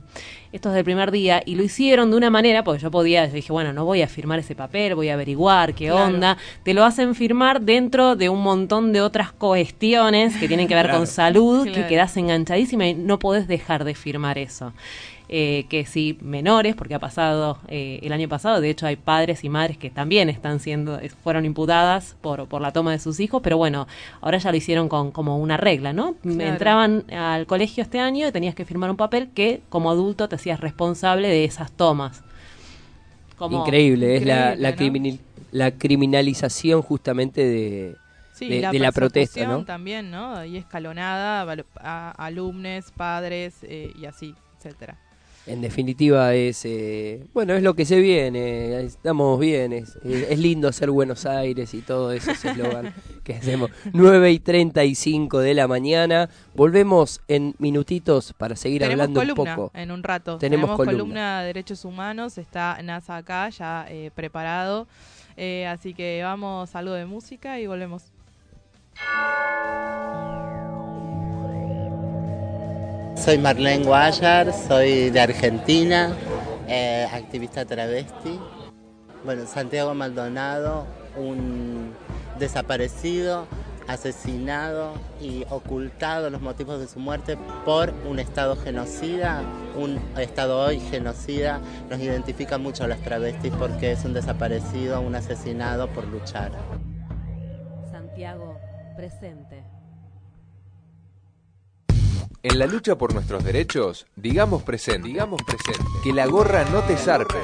[0.51, 3.33] Esto es del primer día y lo hicieron de una manera, porque yo podía, yo
[3.33, 6.05] dije, bueno, no voy a firmar ese papel, voy a averiguar qué Claro.
[6.05, 6.37] onda.
[6.63, 10.85] Te lo hacen firmar dentro de un montón de otras cuestiones que tienen que ver
[10.87, 10.97] Claro.
[10.97, 14.73] con salud, que quedás enganchadísima y no podés dejar de firmar eso.
[15.29, 19.43] Eh, que sí, menores, porque ha pasado eh, el año pasado, de hecho hay padres
[19.43, 23.19] y madres que también están siendo, eh, fueron imputadas por, por la toma de sus
[23.19, 23.87] hijos, pero bueno,
[24.21, 26.13] ahora ya lo hicieron con como una regla, ¿no?
[26.21, 26.41] Claro.
[26.53, 30.35] Entraban al colegio este año y tenías que firmar un papel que como adulto te
[30.35, 32.23] hacías responsable de esas tomas.
[33.37, 34.77] Como- Increíble, es la, Increíble, la, ¿no?
[34.77, 35.19] criminal-
[35.51, 37.97] la criminalización justamente de,
[38.31, 40.45] Sí, de, la, de la protesta, también, ¿no?
[40.45, 44.97] Y escalonada val- a, alumnos, padres eh, y así, etcétera.
[45.47, 50.69] En definitiva es, eh, bueno, es lo que se viene, estamos bien, es, es- lindo
[50.73, 53.71] ser Buenos Aires y todo eso, ese eslogan que hacemos.
[53.93, 59.71] 9 y 35 de la mañana, volvemos en minutitos para seguir Tenemos hablando un poco.
[59.73, 60.37] en un rato.
[60.37, 61.39] Tenemos, columna.
[61.41, 64.85] de derechos humanos, está NASA acá ya eh, preparado.
[65.37, 68.03] Eh, así que vamos a algo de música y volvemos.
[73.19, 76.15] Soy Marlene Guayar, soy de Argentina,
[76.67, 78.39] eh, activista travesti.
[79.25, 80.85] Bueno, Santiago Maldonado,
[81.17, 81.93] un
[82.39, 83.47] desaparecido,
[83.87, 89.41] asesinado y ocultado los motivos de su muerte por un Estado genocida,
[89.75, 91.59] un Estado hoy genocida.
[91.89, 96.51] Nos identifica mucho a los travestis porque es un desaparecido, un asesinado por luchar.
[97.91, 98.57] Santiago,
[98.95, 99.76] presente.
[102.43, 105.83] En la lucha por nuestros derechos, digamos presente, digamos presente.
[106.03, 107.39] Que la gorra no te zarpe.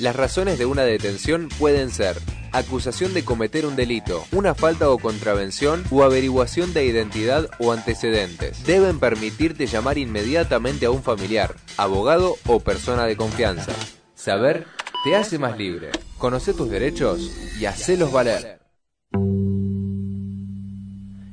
[0.00, 2.18] Las razones de una detención pueden ser
[2.52, 8.64] acusación de cometer un delito, una falta o contravención o averiguación de identidad o antecedentes.
[8.64, 13.72] Deben permitirte llamar inmediatamente a un familiar, abogado o persona de confianza.
[14.14, 14.66] Saber
[15.04, 15.90] te hace más libre.
[16.18, 17.20] Conoce tus derechos
[17.58, 18.57] y hacelos valer.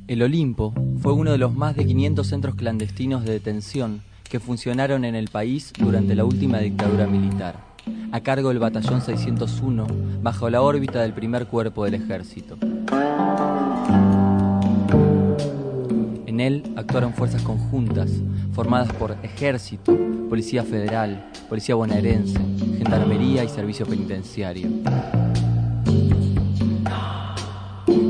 [0.08, 5.04] El Olimpo fue uno de los más de 500 centros clandestinos de detención que funcionaron
[5.04, 7.56] en el país durante la última dictadura militar,
[8.12, 9.88] a cargo del Batallón 601,
[10.22, 12.56] bajo la órbita del primer cuerpo del ejército.
[16.28, 18.12] En él actuaron fuerzas conjuntas,
[18.54, 19.98] formadas por Ejército,
[20.30, 22.40] Policía Federal, Policía Bonaerense,
[22.78, 24.70] Gendarmería y Servicio Penitenciario.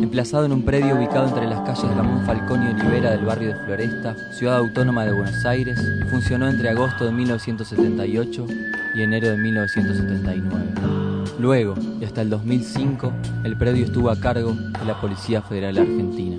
[0.05, 3.55] Emplazado en un predio ubicado entre las calles Ramón Falcón y Olivera del barrio de
[3.65, 5.81] Floresta, ciudad autónoma de Buenos Aires,
[6.11, 8.45] funcionó entre agosto de 1978
[8.93, 11.31] y enero de 1979.
[11.39, 13.11] Luego, y hasta el 2005,
[13.45, 16.37] el predio estuvo a cargo de la Policía Federal Argentina.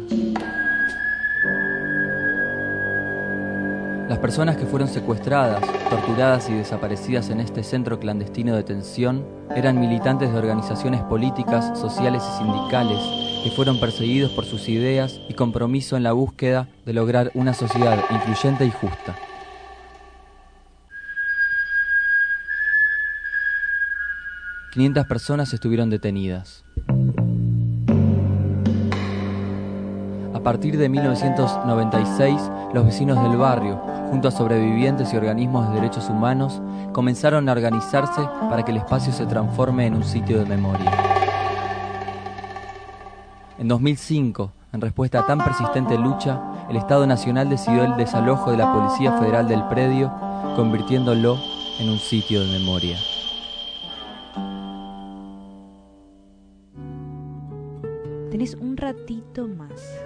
[4.17, 5.61] Las personas que fueron secuestradas,
[5.91, 12.23] torturadas y desaparecidas en este centro clandestino de detención eran militantes de organizaciones políticas, sociales
[12.27, 12.99] y sindicales
[13.45, 18.03] que fueron perseguidos por sus ideas y compromiso en la búsqueda de lograr una sociedad
[18.11, 19.15] incluyente y justa.
[24.73, 26.66] ...500 personas estuvieron detenidas.
[30.47, 32.41] Partir de 1996,
[32.73, 33.79] los vecinos del barrio,
[34.11, 39.13] junto a sobrevivientes y organismos de derechos humanos, comenzaron a organizarse para que el espacio
[39.13, 40.93] se transforme en un sitio de memoria.
[43.59, 46.41] En 2005, en respuesta a tan persistente lucha,
[46.71, 50.13] el Estado Nacional decidió el desalojo de la Policía Federal del predio,
[50.55, 51.41] convirtiéndolo
[51.81, 52.97] en un sitio de memoria.
[58.31, 60.06] Tenés un ratito más.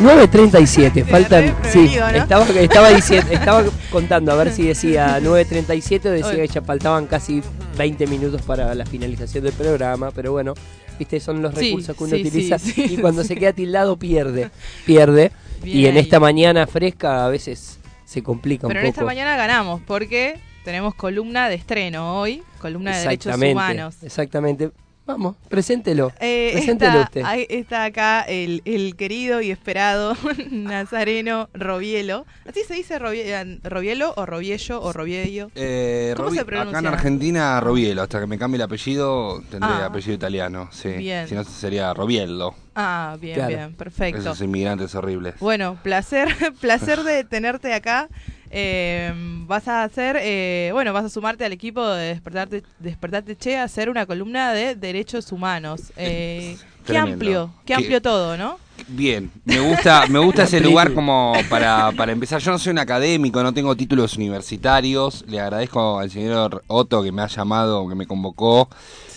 [0.00, 1.54] 9.37, faltan.
[1.70, 2.08] Sí, ¿no?
[2.08, 7.06] estaba, estaba, diciendo, estaba contando a ver si decía 9.37 o decía que ya faltaban
[7.06, 7.42] casi
[7.76, 10.54] 20 minutos para la finalización del programa, pero bueno,
[10.98, 13.96] viste, son los Sí, recursos que uno sí, utiliza sí, y cuando se queda tildado
[13.98, 14.50] pierde,
[14.86, 15.32] pierde.
[15.62, 16.02] Bien y en ahí.
[16.02, 19.06] esta mañana fresca a veces se complica Pero un en esta poco.
[19.06, 23.96] mañana ganamos porque tenemos columna de estreno hoy, columna de derechos humanos.
[24.02, 24.70] Exactamente.
[25.12, 26.12] Vamos, preséntelo.
[26.20, 27.22] Eh, preséntelo está, usted.
[27.24, 30.14] ahí está acá el, el querido y esperado
[30.50, 32.26] Nazareno Robielo.
[32.48, 35.50] ¿Así se dice Robie- Robielo o Robiello o Robiello?
[35.54, 36.78] Eh, ¿Cómo Robi- se acá pronuncia?
[36.78, 38.02] en Argentina, Robielo.
[38.02, 39.86] Hasta que me cambie el apellido, tendré Ah.
[39.86, 40.68] apellido italiano.
[40.72, 40.90] Sí.
[40.90, 41.26] Bien.
[41.28, 42.54] Si no, sería Robiello.
[42.74, 43.48] Ah, bien, Claro.
[43.56, 44.20] bien, perfecto.
[44.20, 45.34] Esos inmigrantes horribles.
[45.40, 46.28] Bueno, placer,
[46.60, 48.08] placer de tenerte acá.
[48.52, 49.12] Eh,
[49.46, 53.64] vas a hacer, eh, bueno, vas a sumarte al equipo de Despertarte, Despertarte Che a
[53.64, 55.92] hacer una columna de derechos humanos.
[55.96, 58.58] Eh, qué amplio, qué Qué- amplio todo, ¿no?
[58.88, 62.40] Bien, me gusta, me gusta ese lugar como para, para empezar.
[62.40, 65.24] Yo no soy un académico, no tengo títulos universitarios.
[65.28, 68.68] Le agradezco al señor Otto que me ha llamado, que me convocó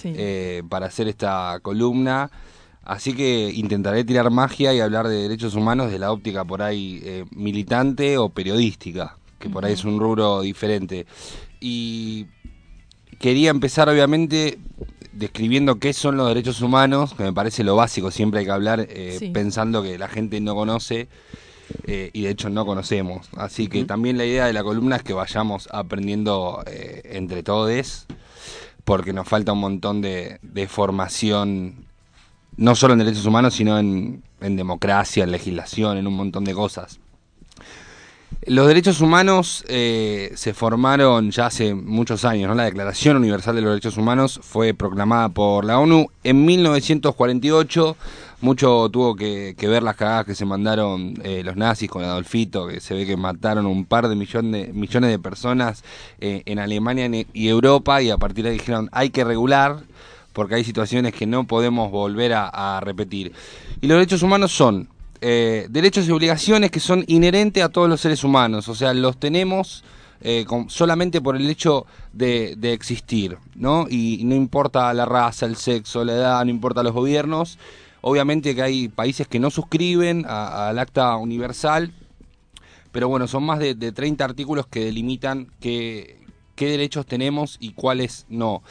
[0.03, 2.29] eh, para hacer esta columna.
[2.85, 7.01] Así que intentaré tirar magia y hablar de derechos humanos desde la óptica por ahí
[7.03, 11.05] eh, militante o periodística, que por ahí es un rubro diferente.
[11.61, 12.25] Y
[13.19, 14.59] quería empezar obviamente
[15.13, 18.85] describiendo qué son los derechos humanos, que me parece lo básico, siempre hay que hablar
[18.89, 19.29] eh, Sí.
[19.29, 21.07] pensando que la gente no conoce
[21.87, 23.29] eh, y de hecho no conocemos.
[23.37, 26.61] Así que también la idea de la columna es que vayamos aprendiendo
[27.05, 28.07] entre todos,
[28.83, 31.85] porque nos falta un montón de, de formación,
[32.57, 36.53] no solo en derechos humanos, sino en, en democracia, en legislación, en un montón de
[36.53, 36.99] cosas.
[38.45, 42.55] Los derechos humanos eh, se formaron ya hace muchos años, ¿no?
[42.55, 47.95] La Declaración Universal de los Derechos Humanos fue proclamada por la ONU en 1948.
[48.41, 52.67] Mucho tuvo que, que ver las cagadas que se mandaron eh, los nazis con Adolfito,
[52.67, 55.85] que se ve que mataron un par de, de millones de personas
[56.19, 59.83] eh, en Alemania y Europa y a partir de ahí dijeron hay que regular
[60.33, 63.31] porque hay situaciones que no podemos volver a, repetir.
[63.81, 64.89] Y los derechos humanos son
[65.21, 69.17] eh, derechos y obligaciones que son inherentes a todos los seres humanos, o sea, los
[69.17, 69.83] tenemos
[70.21, 73.87] eh, solamente por el hecho de, existir, ¿no?
[73.89, 77.57] Y, no importa la raza, el sexo, la edad, no importa los gobiernos,
[78.05, 81.93] Obviamente que hay países que no suscriben al acta universal,
[82.91, 86.17] pero bueno, son más de, de 30 artículos que delimitan qué,
[86.55, 88.61] qué derechos tenemos y cuáles no.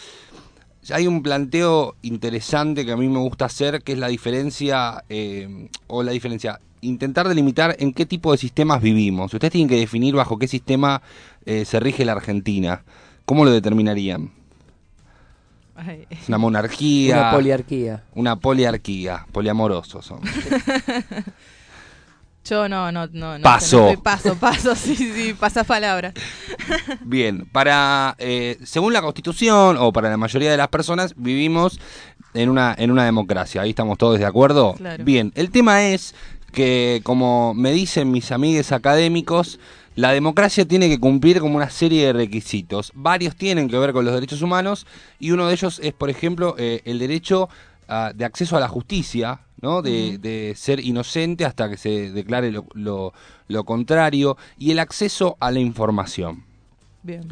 [0.90, 5.68] Hay un planteo interesante que a mí me gusta hacer, que es la diferencia, eh,
[5.86, 9.32] o la diferencia, intentar delimitar en qué tipo de sistemas vivimos.
[9.32, 11.00] Ustedes tienen que definir bajo qué sistema
[11.46, 12.82] eh, se rige la Argentina.
[13.24, 14.32] ¿Cómo lo determinarían?
[15.76, 16.06] Ay.
[16.10, 17.16] ¿Es una monarquía?
[17.20, 18.04] Una poliarquía.
[18.14, 20.20] Una poliarquía, poliamorosos son.
[22.44, 23.38] Yo no, no, no.
[23.38, 23.94] no Paso.
[24.02, 26.12] paso, paso, sí, sí, pasa palabra.
[27.02, 31.78] Bien, para eh, según la Constitución o para la mayoría de las personas vivimos
[32.34, 33.62] en una en una democracia.
[33.62, 34.74] Ahí estamos todos de acuerdo.
[34.74, 35.04] Claro.
[35.04, 36.14] Bien, el tema es
[36.52, 39.60] que como me dicen mis amigues académicos,
[39.94, 42.92] la democracia tiene que cumplir como una serie de requisitos.
[42.94, 44.86] Varios tienen que ver con los derechos humanos
[45.18, 47.48] y uno de ellos es, por ejemplo, eh, el derecho
[47.88, 49.82] ah, de acceso a la justicia, ¿no?
[49.82, 53.12] De, de ser inocente hasta que se declare lo, lo-
[53.48, 56.44] lo contrario y el acceso a la información.
[57.02, 57.28] Bien.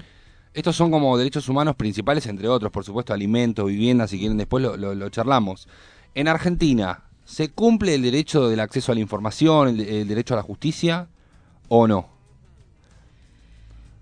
[0.53, 4.63] Estos son como derechos humanos principales, entre otros, por supuesto, alimentos, vivienda, si quieren después
[4.63, 5.69] lo, lo- lo charlamos.
[6.15, 10.39] En Argentina, ¿se cumple el derecho del acceso a la información, el, el derecho a
[10.39, 11.09] la justicia
[11.69, 12.09] o no?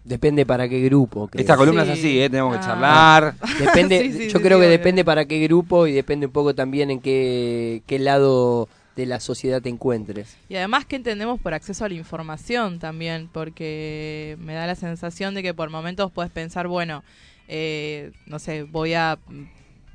[0.09, 1.29] Depende para qué grupo.
[1.29, 1.41] creo.
[1.43, 2.31] Esta columna es así, ¿eh?
[2.31, 3.35] tenemos que charlar.
[3.59, 4.69] Depende, Sí, sí, yo sí, creo sí, que obvio.
[4.71, 9.21] depende para qué grupo y depende un poco también en qué, qué lado de la
[9.21, 10.37] sociedad te encuentres.
[10.49, 13.29] Y además, ¿qué entendemos por acceso a la información también?
[13.31, 17.05] Porque me da la sensación de que por momentos puedes pensar, bueno,
[17.47, 19.19] eh, no sé, voy a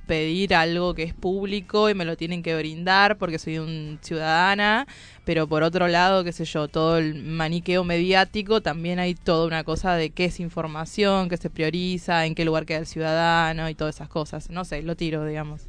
[0.08, 4.86] pedir algo que es público y me lo tienen que brindar porque soy un ciudadana,
[5.26, 9.64] pero por otro lado, qué sé yo, todo el maniqueo mediático, también hay toda una
[9.64, 13.76] cosa de qué es información, qué se prioriza, en qué lugar queda el ciudadano y
[13.76, 14.49] todas esas cosas.
[14.49, 15.62] No sé, lo tiro, digamos.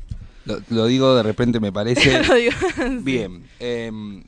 [0.45, 2.23] Lo, lo digo de repente, me parece.
[2.29, 2.53] Lo digo,
[3.01, 3.45] Bien.
[3.61, 4.25] em,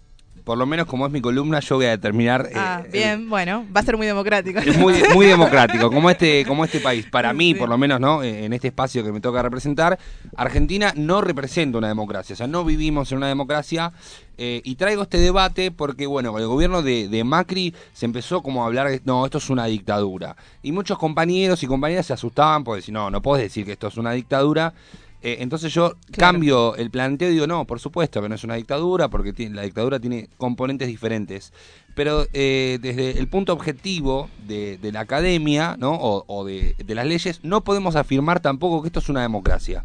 [0.46, 2.46] por lo menos como es mi columna, yo voy a determinar...
[2.48, 4.60] eh, Ah, el- bien, bueno, va a ser muy democrático.
[4.60, 7.04] Es muy, muy democrático, como este, como este país.
[7.10, 8.22] Para mí, por lo menos, ¿no?
[8.22, 9.98] Eh, En este espacio que me toca representar,
[10.36, 12.34] Argentina no representa una democracia.
[12.34, 13.92] O sea, no vivimos en una democracia.
[14.38, 18.40] eh, y traigo este debate porque, bueno, con el gobierno de, de Macri se empezó
[18.42, 20.36] como a hablar de, no, esto es una dictadura.
[20.62, 23.88] Y muchos compañeros y compañeras se asustaban porque decir, no, no puedes decir que esto
[23.88, 24.74] es una dictadura.
[25.22, 28.54] Eh, entonces yo cambio el planteo y digo, no, por supuesto que no es una
[28.54, 31.52] dictadura, porque tiene- la dictadura tiene componentes diferentes.
[31.94, 35.94] Pero eh, desde el punto objetivo de, de la academia ¿no?
[35.94, 39.84] o, o de, de las leyes, no podemos afirmar tampoco que esto es una democracia.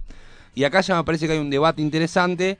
[0.54, 2.58] Y acá ya me parece que hay un debate interesante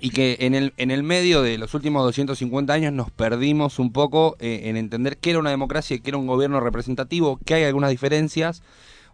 [0.00, 3.92] y que en el, en el medio de los últimos 250 años nos perdimos un
[3.92, 7.54] poco eh, en entender qué era una democracia y qué era un gobierno representativo, que
[7.54, 8.62] hay algunas diferencias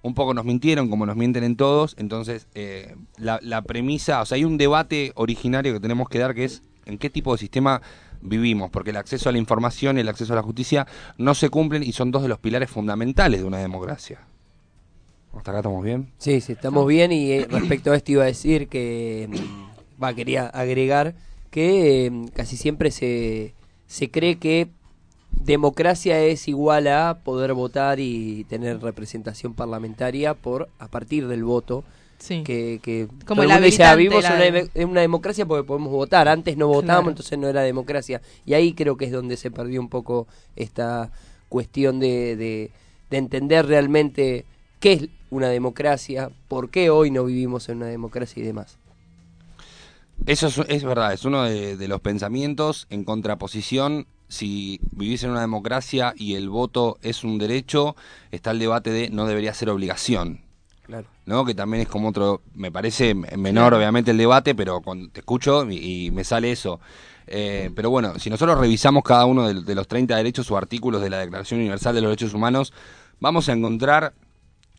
[0.03, 1.95] un poco nos mintieron, como nos mienten en todos.
[1.99, 6.35] Entonces, eh, la, la premisa, o sea, hay un debate originario que tenemos que dar
[6.35, 7.83] que es en qué tipo de sistema
[8.21, 10.87] vivimos, porque el acceso a la información y el acceso a la justicia
[11.17, 14.21] no se cumplen y son dos de los pilares fundamentales de una democracia.
[15.37, 16.11] ¿Hasta acá estamos bien?
[16.19, 20.15] Sí, sí, estamos bien y eh, respecto a esto iba a decir que, mm, va,
[20.15, 21.15] quería agregar
[21.51, 23.55] que eh, casi siempre se,
[23.87, 24.69] se cree que
[25.45, 31.85] democracia es igual a poder votar y tener representación parlamentaria por a partir del voto.
[32.19, 32.43] Sí.
[32.43, 35.47] Que, que Como todo el mundo dice, habilitante, "Ah, vivimos la en una, en democracia
[35.47, 36.27] porque podemos votar.
[36.29, 37.11] Antes no votábamos, Claro.
[37.11, 38.21] entonces no era democracia.
[38.45, 40.27] Y ahí creo que es donde se perdió un poco
[40.57, 41.13] esta
[41.49, 42.73] cuestión de, de,
[43.11, 44.45] de entender realmente
[44.81, 48.79] qué es una democracia, por qué hoy no vivimos en una democracia y demás.
[50.27, 54.07] Eso es, es verdad, es uno de, de los pensamientos en contraposición.
[54.29, 57.97] Si vivís en una democracia y el voto es un derecho,
[58.31, 60.43] está el debate de no debería ser obligación.
[60.85, 61.07] Claro.
[61.27, 61.45] ¿no?
[61.45, 65.71] Que también es como otro, me parece menor obviamente el debate, pero cuando te escucho
[65.71, 66.81] y, y me sale eso.
[67.27, 71.03] Eh, pero bueno, si nosotros revisamos cada uno de, de los 30 derechos o artículos
[71.03, 72.73] de la Declaración Universal de los Derechos Humanos,
[73.21, 74.15] vamos a encontrar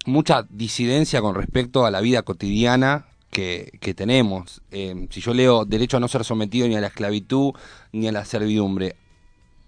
[0.05, 4.61] mucha disidencia con respecto a la vida cotidiana que, que tenemos.
[4.71, 7.53] Eh, si yo leo derecho a no ser sometido ni a la esclavitud
[7.91, 8.95] ni a la servidumbre,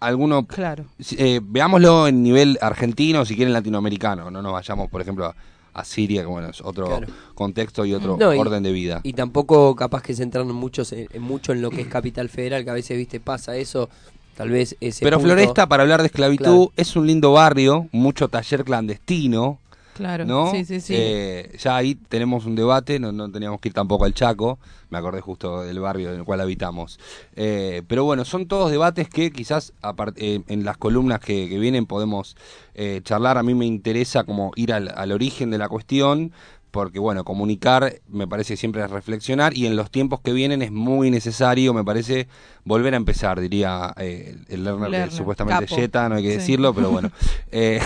[0.02, 0.86] alguno Claro.
[1.18, 5.36] eh, veámoslo en nivel argentino, si quieren latinoamericano, no nos vayamos, por ejemplo, a,
[5.74, 7.08] a Siria, que bueno, es otro Claro.
[7.34, 9.00] contexto y otro No, y- orden de vida.
[9.04, 12.64] Y tampoco capaz que centrarnos muchos en, en mucho en lo que es capital federal,
[12.66, 13.90] que a veces, viste, pasa eso,
[14.36, 16.72] tal vez ese Pero punto- Floresta, para hablar de esclavitud, Claro.
[16.76, 19.60] es un lindo barrio, mucho taller clandestino.
[20.02, 20.52] Claro, ¿no?
[20.52, 20.94] sí, sí, sí.
[20.98, 24.58] Eh, ya ahí tenemos un debate, no, no teníamos que ir tampoco al Chaco,
[24.90, 27.00] me acordé justo del barrio en el cual habitamos.
[27.36, 29.74] Eh, pero bueno, son todos debates que quizás
[30.16, 32.36] eh, en las columnas que, que vienen podemos
[32.74, 33.38] eh, charlar.
[33.38, 36.32] A mí me interesa como ir al, al origen de la cuestión
[36.72, 40.72] porque bueno, comunicar me parece siempre es reflexionar y en los tiempos que vienen es
[40.72, 42.30] muy necesario, me parece,
[42.64, 45.76] volver a empezar, diría eh, el Lerner, que supuestamente capo.
[45.76, 46.38] Jetta, no hay que Sí.
[46.38, 47.12] decirlo, pero bueno.
[47.52, 47.82] Eh,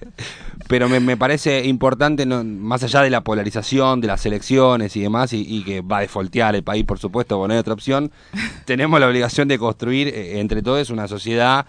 [0.70, 5.00] pero me, me parece importante, no, más allá de la polarización, de las elecciones y
[5.00, 7.74] demás, y, y que va a desfoltear el país, por supuesto, porque no hay otra
[7.74, 8.12] opción,
[8.66, 11.66] tenemos la obligación de construir eh, entre todos una sociedad,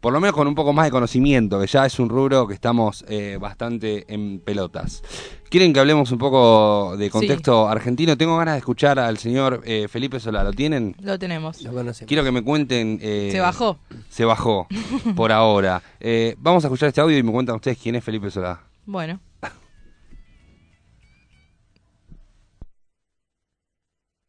[0.00, 2.54] por lo menos con un poco más de conocimiento, que ya es un rubro que
[2.54, 5.02] estamos eh, bastante en pelotas.
[5.50, 8.16] ¿Quieren que hablemos un poco de contexto argentino?
[8.16, 10.94] Tengo ganas de escuchar al señor eh, Felipe Solá, ¿lo tienen?
[11.00, 11.58] Lo tenemos.
[12.06, 12.98] Quiero que me cuenten...
[13.02, 13.78] eh, Se bajó.
[14.08, 14.66] Se bajó,
[15.16, 15.82] por ahora.
[15.98, 18.60] Eh, vamos a escuchar este audio y me cuentan ustedes quién es Felipe Solá.
[18.86, 19.20] Bueno.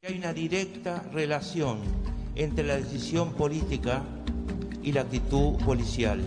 [0.03, 1.77] Hay una directa relación
[2.35, 4.01] entre la decisión política
[4.83, 6.21] y la actitud policial.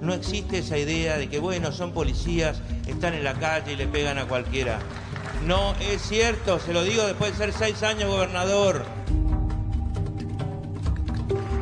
[0.00, 3.86] No existe esa idea de que, bueno, son policías, están en la calle y le
[3.86, 4.78] pegan a cualquiera.
[5.46, 8.84] No es cierto, se lo digo después de ser seis años gobernador.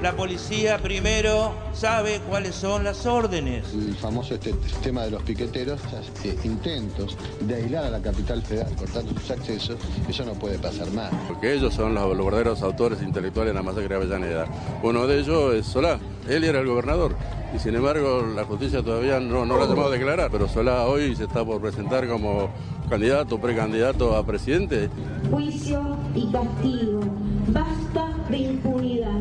[0.03, 3.73] La policía primero sabe cuáles son las órdenes.
[3.73, 4.53] El famoso este
[4.83, 5.81] tema de los piqueteros,
[6.25, 9.77] eh, intentos de aislar a la capital federal cortando sus accesos,
[10.09, 11.13] eso no puede pasar más.
[11.29, 14.47] Porque ellos son los, los verdaderos autores intelectuales de la masacre de Avellaneda.
[14.83, 17.17] Uno de ellos es Solá, él era el gobernador.
[17.55, 20.31] Y sin embargo, la justicia todavía no, no lo ha llamado a declarar.
[20.31, 22.51] Pero Solá hoy se está por presentar como
[22.89, 24.89] candidato, precandidato a presidente.
[25.31, 27.01] Juicio y castigo.
[27.49, 29.21] Basta de impunidad.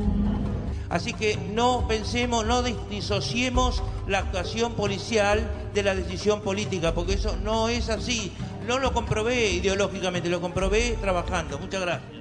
[0.89, 7.13] Así que no pensemos, no dis- disociemos la actuación policial de la decisión política, porque
[7.13, 8.33] eso no es así.
[8.67, 11.57] No lo comprobé ideológicamente, lo comprobé trabajando.
[11.59, 12.20] Muchas gracias.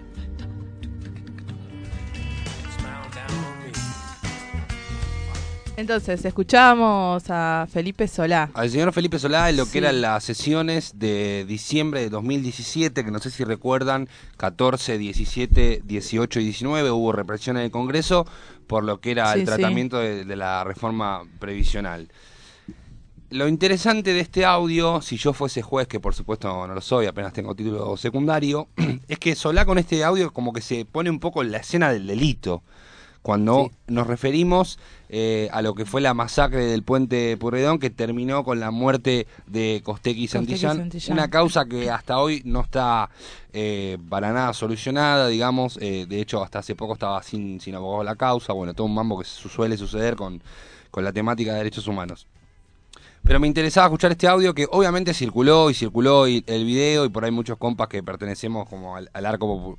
[5.81, 8.51] Entonces, escuchamos a Felipe Solá.
[8.53, 9.73] Al señor Felipe Solá en lo Sí.
[9.73, 14.07] que eran las sesiones de diciembre de 2017, que no sé si recuerdan,
[14.37, 18.27] 14, 17, 18 y 19 hubo represión en el Congreso
[18.67, 19.47] por lo que era Sí, el sí.
[19.47, 22.13] tratamiento de, de la reforma previsional.
[23.31, 27.07] Lo interesante de este audio, si yo fuese juez, que por supuesto no lo soy,
[27.07, 28.69] apenas tengo título secundario,
[29.09, 31.91] es que Solá con este audio como que se pone un poco en la escena
[31.91, 32.63] del delito.
[33.23, 34.79] Cuando nos referimos
[35.11, 39.27] eh, a lo que fue la masacre del puente Purredón, que terminó con la muerte
[39.47, 41.19] de Costequi Santillán, Santillán.
[41.19, 43.11] una causa que hasta hoy no está
[43.53, 48.05] eh, para nada solucionada, digamos, eh, de hecho hasta hace poco estaba sin, sin abogado
[48.05, 50.43] la causa, bueno, todo un mambo que su- suele suceder con,
[50.91, 52.27] con la temática de derechos humanos.
[53.23, 57.11] Pero me interesaba escuchar este audio que obviamente circuló y circuló y el video y
[57.11, 59.77] por ahí muchos compas que pertenecemos como al, al arco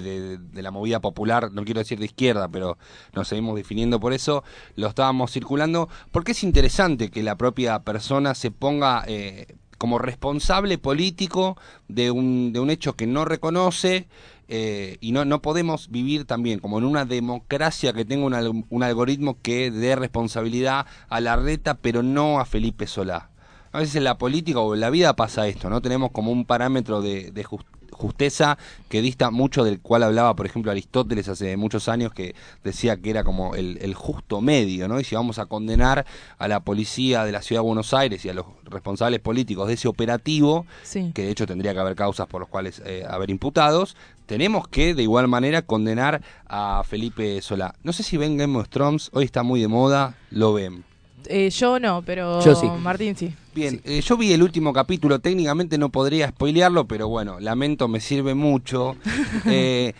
[0.00, 2.78] de, la movida popular, no quiero decir de izquierda, pero
[3.14, 4.44] nos seguimos definiendo por eso,
[4.76, 9.46] lo estábamos circulando, porque es interesante que la propia persona se ponga eh,
[9.78, 11.56] como responsable político
[11.88, 14.08] de un, de un hecho que no reconoce
[14.48, 18.82] eh, y no, no podemos vivir también como en una democracia que tenga un, un
[18.82, 23.30] algoritmo que dé responsabilidad a la reta, pero no a Felipe Solá.
[23.72, 25.80] A veces en la política o en la vida pasa esto, ¿no?
[25.80, 27.64] Tenemos como un parámetro de, de jus-
[28.02, 32.34] justeza que dista mucho del cual hablaba, por ejemplo, Aristóteles hace muchos años, que
[32.64, 34.98] decía que era como el, el justo medio, ¿no?
[35.00, 36.04] Y si vamos a condenar
[36.38, 39.74] a la policía de la ciudad de Buenos Aires y a los responsables políticos de
[39.74, 41.12] ese operativo, Sí.
[41.14, 43.96] que de hecho tendría que haber causas por los cuales eh, haber imputados,
[44.26, 47.74] tenemos que de igual manera condenar a Felipe Solá.
[47.82, 50.84] No sé si ven Game of Thrones, hoy está muy de moda, lo ven.
[51.26, 52.66] Eh, yo no, pero Yo sí.
[52.80, 53.32] Martín sí.
[53.54, 58.00] Bien, eh, yo vi el último capítulo, técnicamente no podría spoilearlo, pero bueno, lamento, me
[58.00, 58.96] sirve mucho.
[59.46, 59.92] Eh,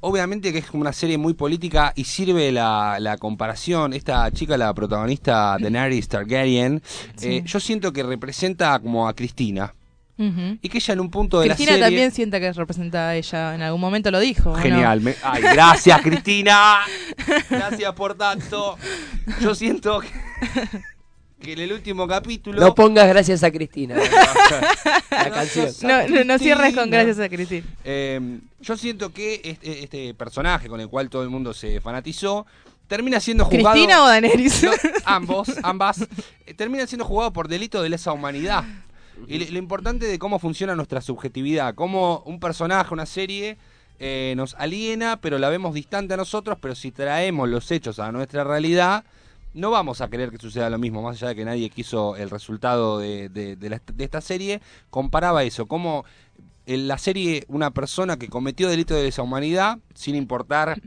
[0.00, 3.94] obviamente que es como una serie muy política y sirve la, la comparación.
[3.94, 6.82] Esta chica, la protagonista Daenerys Targaryen,
[7.22, 9.74] eh, yo siento que representa como a Cristina.
[10.16, 11.86] Y que ella en un punto de Cristina la serie...
[11.88, 13.54] también sienta que representa a ella.
[13.54, 14.54] En algún momento lo dijo.
[14.54, 15.00] Genial.
[15.00, 16.80] me- Ay, gracias, Cristina.
[17.50, 18.76] Gracias por tanto.
[19.40, 20.08] Yo siento que,
[21.44, 22.60] que en el último capítulo.
[22.60, 23.96] No pongas gracias a Cristina.
[25.10, 25.68] la canción.
[25.82, 27.66] No, no, no cierres con gracias a Cristina.
[27.84, 32.46] Eh, yo siento que este, este personaje con el cual todo el mundo se fanatizó
[32.86, 33.72] termina siendo juzgado.
[33.72, 34.64] ¿Cristina o Daenerys?
[34.64, 34.72] No,
[35.04, 36.06] ambos, ambas.
[36.46, 38.64] eh, termina siendo juzgado por delito de lesa humanidad.
[39.28, 43.58] Y lo, lo importante de cómo funciona nuestra subjetividad, cómo un personaje, una serie,
[44.00, 48.10] eh, nos aliena, pero la vemos distante a nosotros, pero si traemos los hechos a
[48.10, 49.04] nuestra realidad,
[49.54, 52.28] no vamos a querer que suceda lo mismo, más allá de que nadie quiso el
[52.30, 56.04] resultado de, de- la- de esta serie, comparaba eso, como
[56.66, 60.80] en la serie una persona que cometió delito de lesa humanidad, sin importar,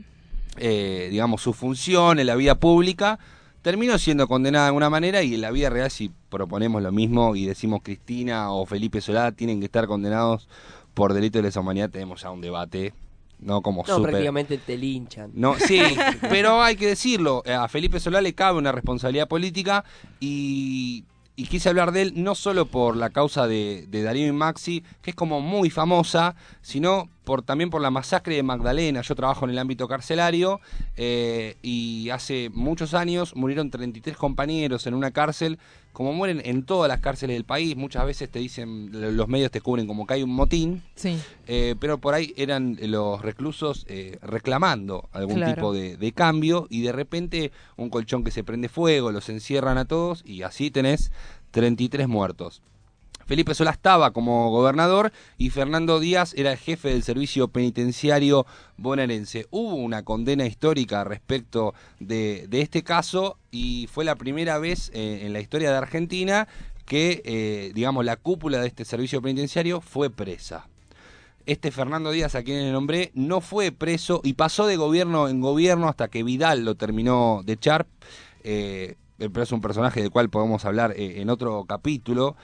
[0.58, 3.18] eh, digamos, su función en la vida pública,
[3.62, 7.36] terminó siendo condenada de alguna manera y en la vida real si proponemos lo mismo
[7.36, 10.48] y decimos Cristina o Felipe Solá tienen que estar condenados
[10.94, 12.92] por delito de lesa humanidad, tenemos ya un debate,
[13.40, 14.10] no como No, súper...
[14.10, 15.30] prácticamente te linchan.
[15.34, 15.80] No, sí,
[16.28, 19.84] pero hay que decirlo, a Felipe Solá le cabe una responsabilidad política
[20.20, 21.04] y,
[21.36, 24.82] y quise hablar de él no solo por la causa de, de Darío y Maxi,
[25.02, 29.02] que es como muy famosa, sino por también por la masacre de Magdalena.
[29.02, 30.60] Yo trabajo en el ámbito carcelario
[30.96, 35.58] eh, y hace muchos años murieron 33 compañeros en una cárcel,
[35.98, 37.74] como mueren en todas las cárceles del país.
[37.76, 40.80] Muchas veces te dicen, los medios te cubren como que hay un motín.
[40.94, 41.18] Sí.
[41.48, 45.54] Eh, pero por ahí eran los reclusos eh, reclamando algún Claro.
[45.56, 49.76] tipo de, de cambio y de repente un colchón que se prende fuego, los encierran
[49.76, 51.10] a todos y así tenés
[51.50, 52.62] 33 muertos.
[53.28, 58.46] Felipe Solá estaba como gobernador y Fernando Díaz era el jefe del servicio penitenciario
[58.78, 59.46] bonaerense.
[59.50, 65.34] Hubo una condena histórica respecto de, este caso y fue la primera vez eh, en
[65.34, 66.48] la historia de Argentina
[66.86, 70.66] que, eh, digamos, la cúpula de este servicio penitenciario fue presa
[71.44, 75.40] este Fernando Díaz, a quien le nombré, no fue preso y pasó de gobierno en
[75.40, 77.86] gobierno hasta que Vidal lo terminó de echar.
[78.44, 82.36] Eh, pero es un personaje del cual podemos hablar en otro capítulo.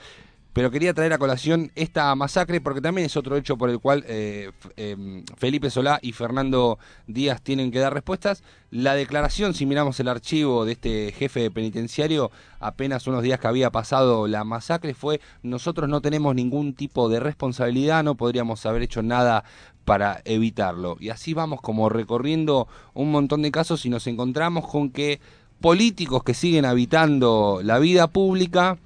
[0.55, 4.05] Pero quería traer a colación esta masacre porque también es otro hecho por el cual
[4.07, 8.41] eh, eh, Felipe Solá y Fernando Díaz tienen que dar respuestas.
[8.71, 12.31] La declaración, si miramos el archivo de este jefe penitenciario,
[12.61, 17.19] apenas unos días que había pasado la masacre, fue nosotros no tenemos ningún tipo de
[17.19, 19.43] responsabilidad, no podríamos haber hecho nada
[19.83, 20.95] para evitarlo.
[21.01, 25.19] Y así vamos como recorriendo un montón de casos y nos encontramos con que
[25.59, 28.77] políticos que siguen habitando la vida pública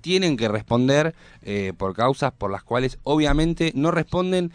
[0.00, 4.50] tienen que responder eh, por causas por las cuales obviamente no responden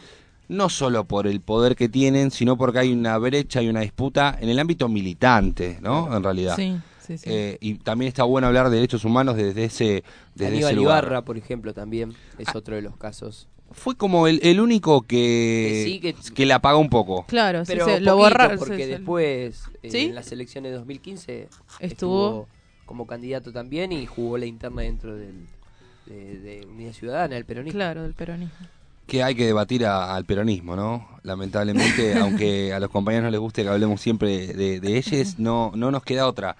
[0.48, 4.36] no solo por el poder que tienen, sino porque hay una brecha y una disputa
[4.42, 6.16] en el ámbito militante, ¿no?
[6.16, 6.56] En realidad.
[6.56, 6.76] Sí,
[7.06, 7.30] sí, sí.
[7.30, 10.04] Eh, y también está bueno hablar de derechos humanos desde ese,
[10.34, 11.04] desde ese Aníbal lugar.
[11.04, 12.36] Ibarra, por ejemplo, también Ah.
[12.40, 13.48] es otro de los casos.
[13.72, 17.26] Fue como el, el único que, Que sí, que- que la apagó un poco.
[17.28, 19.98] Claro, sí, Pero se- lo poquito, borra- porque después eh, ¿Sí?
[20.06, 21.48] en las elecciones de 2015
[21.80, 22.48] Estuvo- estuvo
[22.90, 25.46] como candidato también y jugó la interna dentro del,
[26.08, 27.78] de, de Unidad Ciudadana, el peronismo.
[27.78, 28.68] Claro, del peronismo.
[29.10, 31.08] Que hay que debatir a- al peronismo, ¿no?
[31.24, 35.72] Lamentablemente, aunque a los compañeros no les guste que hablemos siempre de, de ellos, no,
[35.76, 36.56] no nos queda otra.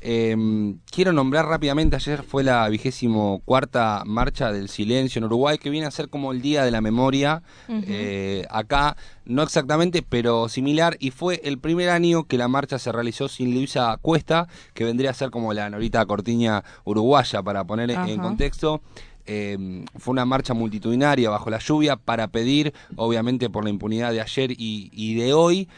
[0.00, 5.70] Eh, quiero nombrar rápidamente, ayer fue la vigésimo cuarta marcha del silencio en Uruguay, que
[5.70, 7.42] viene a ser como el Día de la Memoria,
[7.88, 12.92] eh, acá, no exactamente, pero similar, y fue el primer año que la marcha se
[12.92, 17.90] realizó sin Luisa Cuesta, que vendría a ser como la Norita Cortiña uruguaya, para poner
[17.90, 18.82] en- contexto.
[19.26, 24.20] Eh, fue una marcha multitudinaria bajo la lluvia para pedir, obviamente por la impunidad de
[24.20, 25.68] ayer y, de hoy,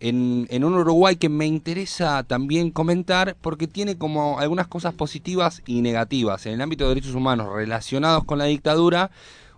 [0.00, 5.62] en, en un Uruguay que me interesa también comentar porque tiene como algunas cosas positivas
[5.66, 6.46] y negativas.
[6.46, 9.10] En el ámbito de derechos humanos relacionados con la dictadura,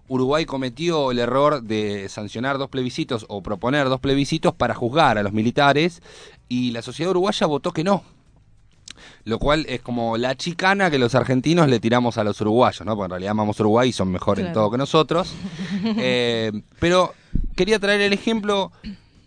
[0.08, 5.22] Uruguay cometió el error de sancionar dos plebiscitos o proponer dos plebiscitos para juzgar a
[5.22, 6.02] los militares
[6.48, 8.02] y la sociedad uruguaya votó que no.
[9.24, 12.94] Lo cual es como la chicana que los argentinos le tiramos a los uruguayos, ¿no?
[12.94, 15.34] Porque en realidad amamos Uruguay y son mejor en todo que nosotros.
[15.96, 17.14] Eh, pero
[17.56, 18.72] quería traer el ejemplo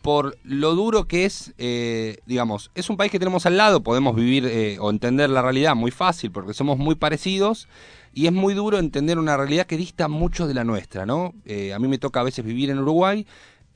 [0.08, 4.16] por lo duro que es, eh, digamos, es un país que tenemos al lado, podemos
[4.16, 7.68] vivir eh, o entender la realidad muy fácil porque somos muy parecidos
[8.14, 11.34] y es muy duro entender una realidad que dista mucho de la nuestra, ¿no?
[11.46, 13.28] Eh, a mí me toca a veces vivir en Uruguay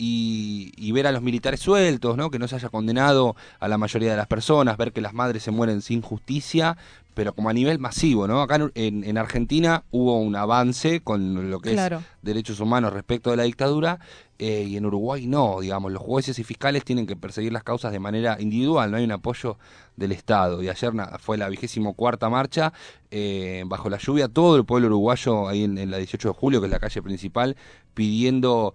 [0.04, 2.32] y, y ver a los militares sueltos, ¿no?
[2.32, 5.44] Que no se haya condenado a la mayoría de las personas, ver que las madres
[5.44, 6.76] se mueren sin justicia,
[7.14, 8.42] pero como a nivel masivo, ¿no?
[8.42, 11.98] Acá en, en- en Argentina hubo un avance con lo que Claro.
[11.98, 14.00] es derechos humanos respecto de la dictadura
[14.40, 17.92] eh, y en Uruguay no, digamos, los jueces y fiscales tienen que perseguir las causas
[17.92, 19.58] de manera individual, no hay un apoyo
[19.98, 20.64] del Estado.
[20.64, 22.74] Y ayer fue la vigésimo cuarta marcha,
[23.12, 26.60] eh, bajo la lluvia, todo el pueblo uruguayo ahí en, en la 18 de julio,
[26.60, 27.56] que es la calle principal,
[27.94, 28.74] pidiendo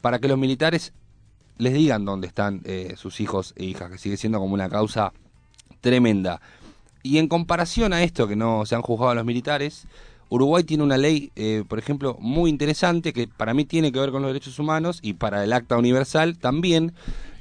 [0.00, 0.92] para que los militares
[1.58, 5.12] les digan dónde están eh, sus hijos e hijas, que sigue siendo como una causa
[5.80, 6.40] tremenda.
[7.02, 9.86] Y en comparación a esto, que no se han juzgado a los militares,
[10.30, 14.10] Uruguay tiene una ley, eh, por ejemplo, muy interesante que para mí tiene que ver
[14.10, 16.92] con los derechos humanos y para el Acta Universal también.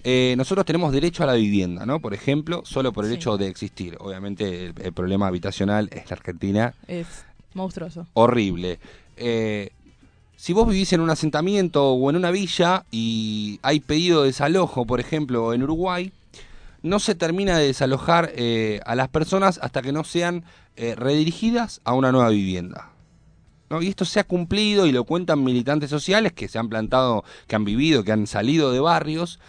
[0.04, 2.00] Eh, nosotros tenemos derecho a la vivienda, ¿no?
[2.00, 3.98] Por ejemplo, solo por el hecho de existir.
[4.00, 8.08] Obviamente el, el problema habitacional en la Argentina Es monstruoso.
[8.14, 8.80] horrible.
[9.18, 9.72] Eh,
[10.38, 14.86] si vos vivís en un asentamiento o en una villa y hay pedido de desalojo,
[14.86, 16.14] por ejemplo, en Uruguay,
[16.84, 21.82] no se termina de desalojar eh, a las personas hasta que no sean eh, redirigidas
[21.84, 22.92] a una nueva vivienda.
[23.70, 23.82] ¿no?
[23.82, 27.56] Y esto se ha cumplido y lo cuentan militantes sociales que se han plantado, que
[27.56, 29.40] han vivido, que han salido de barrios,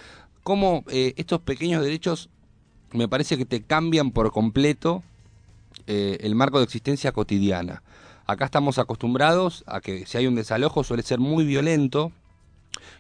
[0.43, 2.31] como eh, estos pequeños derechos
[2.93, 5.03] me parece que te cambian por completo
[5.87, 7.83] eh, el marco de existencia cotidiana.
[8.29, 12.13] Acá estamos acostumbrados a que si hay un desalojo suele ser muy violento,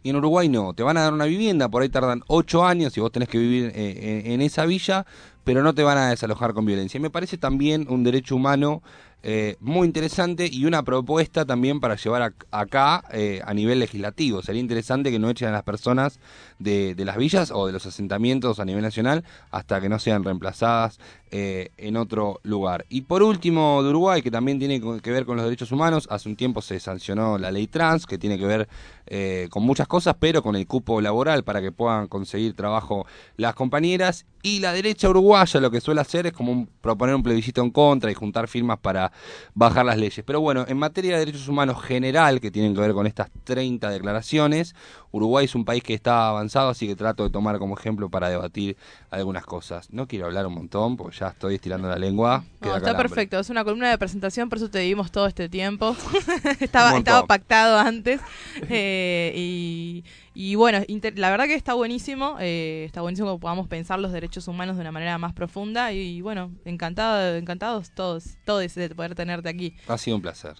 [0.02, 2.96] y en Uruguay no, te van a dar una vivienda, por ahí tardan ocho años
[2.96, 5.04] y vos tenés que vivir eh, en, en esa villa,
[5.44, 6.96] pero no te van a desalojar con violencia.
[6.96, 8.82] Y me parece también un derecho humano
[9.22, 14.42] eh, muy interesante y una propuesta también para llevar acá eh, a nivel legislativo.
[14.42, 16.20] Sería interesante que no echen a las personas
[16.58, 21.00] de, las villas o de los asentamientos a nivel nacional hasta que no sean reemplazadas
[21.30, 22.86] eh, en otro lugar.
[22.88, 26.28] Y por último, de Uruguay, que también tiene que ver con los derechos humanos, hace
[26.28, 28.68] un tiempo se sancionó la ley trans, que tiene que ver
[29.06, 33.06] eh, con muchas cosas, pero con el cupo laboral para que puedan conseguir trabajo
[33.36, 34.26] las compañeras.
[34.42, 37.70] Y la derecha uruguaya lo que suele hacer es como un- proponer un plebiscito en
[37.70, 39.07] contra y juntar firmas para
[39.54, 40.24] bajar las leyes.
[40.26, 43.90] Pero bueno, en materia de derechos humanos general, que tienen que ver con estas 30
[43.90, 44.74] declaraciones,
[45.10, 48.28] Uruguay es un país que está avanzado, así que trato de tomar como ejemplo para
[48.28, 48.76] debatir
[49.10, 49.90] algunas cosas.
[49.90, 52.44] No quiero hablar un montón, porque ya estoy estirando la lengua.
[52.60, 53.08] No, está calambre.
[53.08, 55.96] perfecto, es una columna de presentación, por eso te dimos todo este tiempo.
[56.60, 58.20] Estaba pactado antes.
[58.68, 60.04] eh, y,
[60.40, 62.36] y bueno, inter- la verdad que está buenísimo.
[62.38, 65.92] eh, está buenísimo que podamos pensar los derechos humanos de una manera más profunda.
[65.92, 69.74] Y, bueno, encantado, encantados todos, todos de poder tenerte aquí.
[69.88, 70.54] Ha sido un placer.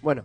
[0.00, 0.24] Bueno,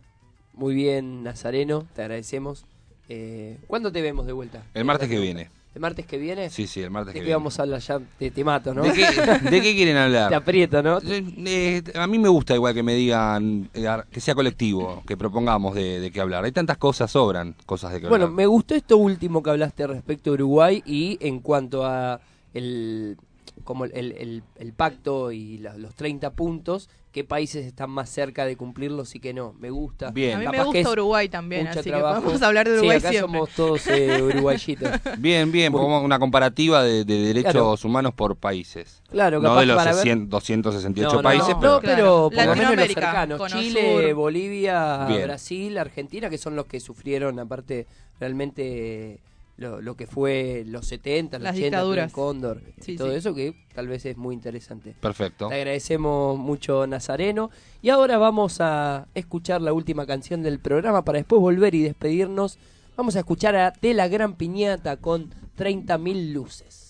[0.53, 2.65] muy bien, Nazareno, te agradecemos.
[3.09, 4.63] Eh, ¿Cuándo te vemos de vuelta?
[4.75, 5.49] El martes que viene.
[5.73, 6.49] ¿El martes que viene?
[6.49, 7.37] Sí, sí, el martes ¿De que qué viene.
[7.37, 7.99] vamos a hablar ya?
[8.19, 8.83] Te, te mato, ¿no?
[8.83, 9.05] ¿De qué,
[9.49, 10.27] de qué quieren hablar?
[10.29, 10.99] Te aprieto, ¿no?
[11.05, 15.73] Eh, a mí me gusta igual que me digan eh, que sea colectivo, que propongamos
[15.73, 16.43] de, de qué hablar.
[16.43, 18.35] Hay tantas cosas, sobran cosas de qué Bueno, hablar.
[18.35, 22.19] me gustó esto último que hablaste respecto a Uruguay y en cuanto a
[22.53, 23.17] el
[23.63, 28.09] como el, el- el- el pacto y la- los 30 puntos, qué países están más
[28.09, 29.53] cerca de cumplirlos y qué no.
[29.59, 30.11] Me gusta.
[30.11, 30.35] Bien.
[30.35, 32.15] A mí Capaz me gusta Uruguay también, así trabajo.
[32.15, 33.31] que podemos hablar de Uruguay sí, acá siempre.
[33.39, 34.89] somos todos eh, uruguayitos.
[35.17, 37.75] Bien, bien, como una comparativa de, de derechos Claro.
[37.83, 39.01] humanos por países.
[39.09, 41.71] Claro, no capaz de los para ver- 600 268 No, no, países, no, pero...
[41.73, 42.49] no, pero Claro.
[42.51, 43.51] por lo menos los cercanos.
[43.51, 44.13] Chile, Sur.
[44.13, 45.23] Bolivia, Bien.
[45.23, 47.87] Brasil, Argentina, que son los que sufrieron, aparte,
[48.19, 49.19] realmente
[49.57, 52.11] lo, lo que fue los 70, los Las 80, dictaduras.
[52.11, 53.17] Plan Cóndor, y todo sí.
[53.17, 54.95] eso que tal vez es muy interesante.
[54.99, 55.49] Perfecto.
[55.49, 57.51] Te agradecemos mucho, Nazareno.
[57.81, 62.57] Y ahora vamos a escuchar la última canción del programa para después volver y despedirnos.
[62.97, 66.80] Vamos a escuchar a De la Gran Piñata con 30.000 luces.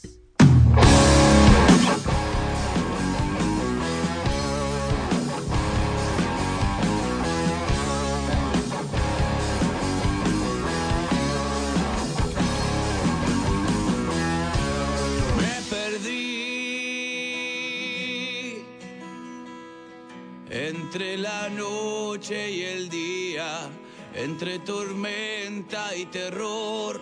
[20.52, 23.70] Entre la noche y el día,
[24.14, 27.00] entre tormenta y terror.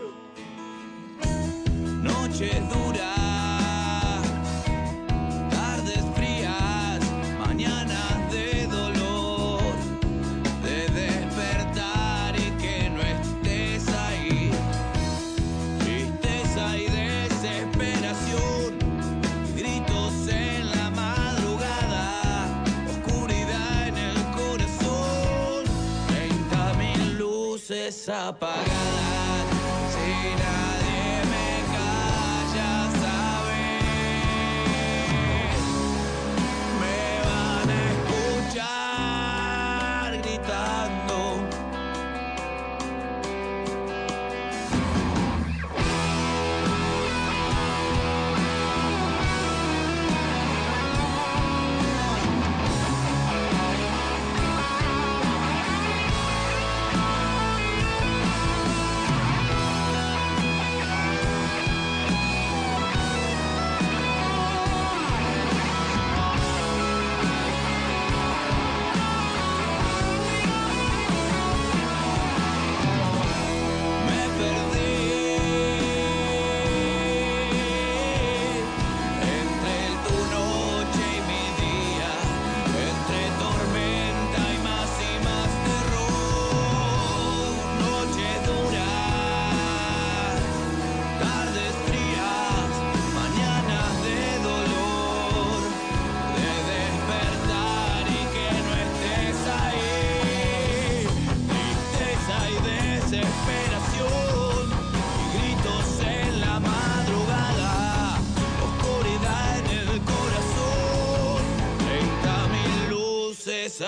[2.04, 3.19] Noches duras,
[28.10, 28.79] luces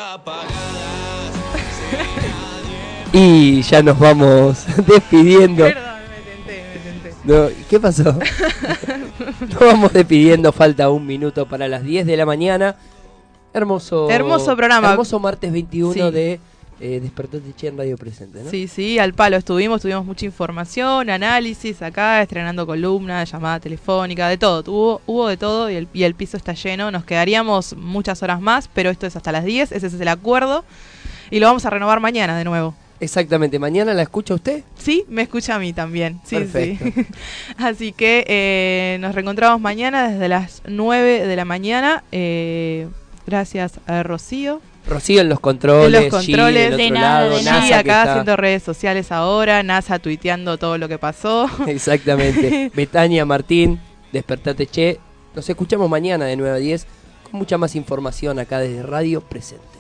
[3.14, 5.66] Y ya nos vamos despidiendo.
[7.26, 8.04] No, ¿Qué pasó?
[9.42, 12.76] Nos vamos despidiendo, falta un minuto para las 10 de la mañana.
[13.54, 14.10] Hermoso.
[14.10, 14.92] Hermoso programa.
[14.92, 16.00] Hermoso martes 21 Sí.
[16.12, 16.40] de
[16.82, 18.50] eh, Despertate Che en Radio Presente, ¿no?
[18.50, 24.38] Sí, sí, al palo estuvimos, tuvimos mucha información, análisis acá, estrenando columnas, llamada telefónica, de
[24.38, 24.64] todo.
[24.72, 26.92] Hubo, hubo de todo y el, y el piso está lleno.
[26.92, 30.66] Nos quedaríamos muchas horas más, pero esto es hasta las 10, ese es el acuerdo.
[31.30, 32.74] Y lo vamos a renovar mañana de nuevo.
[33.00, 33.58] Exactamente.
[33.58, 34.64] ¿Mañana la escucha usted?
[34.78, 36.20] Sí, me escucha a mí también.
[36.24, 36.86] Sí, Perfecto.
[36.86, 37.08] sí.
[37.58, 42.04] Así que eh, nos reencontramos mañana desde las 9 de la mañana.
[42.12, 42.88] eh,
[43.26, 44.62] gracias a Rocío.
[44.92, 48.04] Rocío en los controles, los G controles otro de nada, lado, de NASA acá está-
[48.12, 51.50] haciendo redes sociales ahora, NASA tuiteando todo lo que pasó.
[51.68, 52.72] Exactamente.
[52.76, 53.80] Betania, Martín,
[54.12, 55.00] Despertate Che.
[55.34, 56.86] Nos escuchamos mañana de 9 a 10
[57.30, 59.71] con mucha más información acá desde Radio Presente.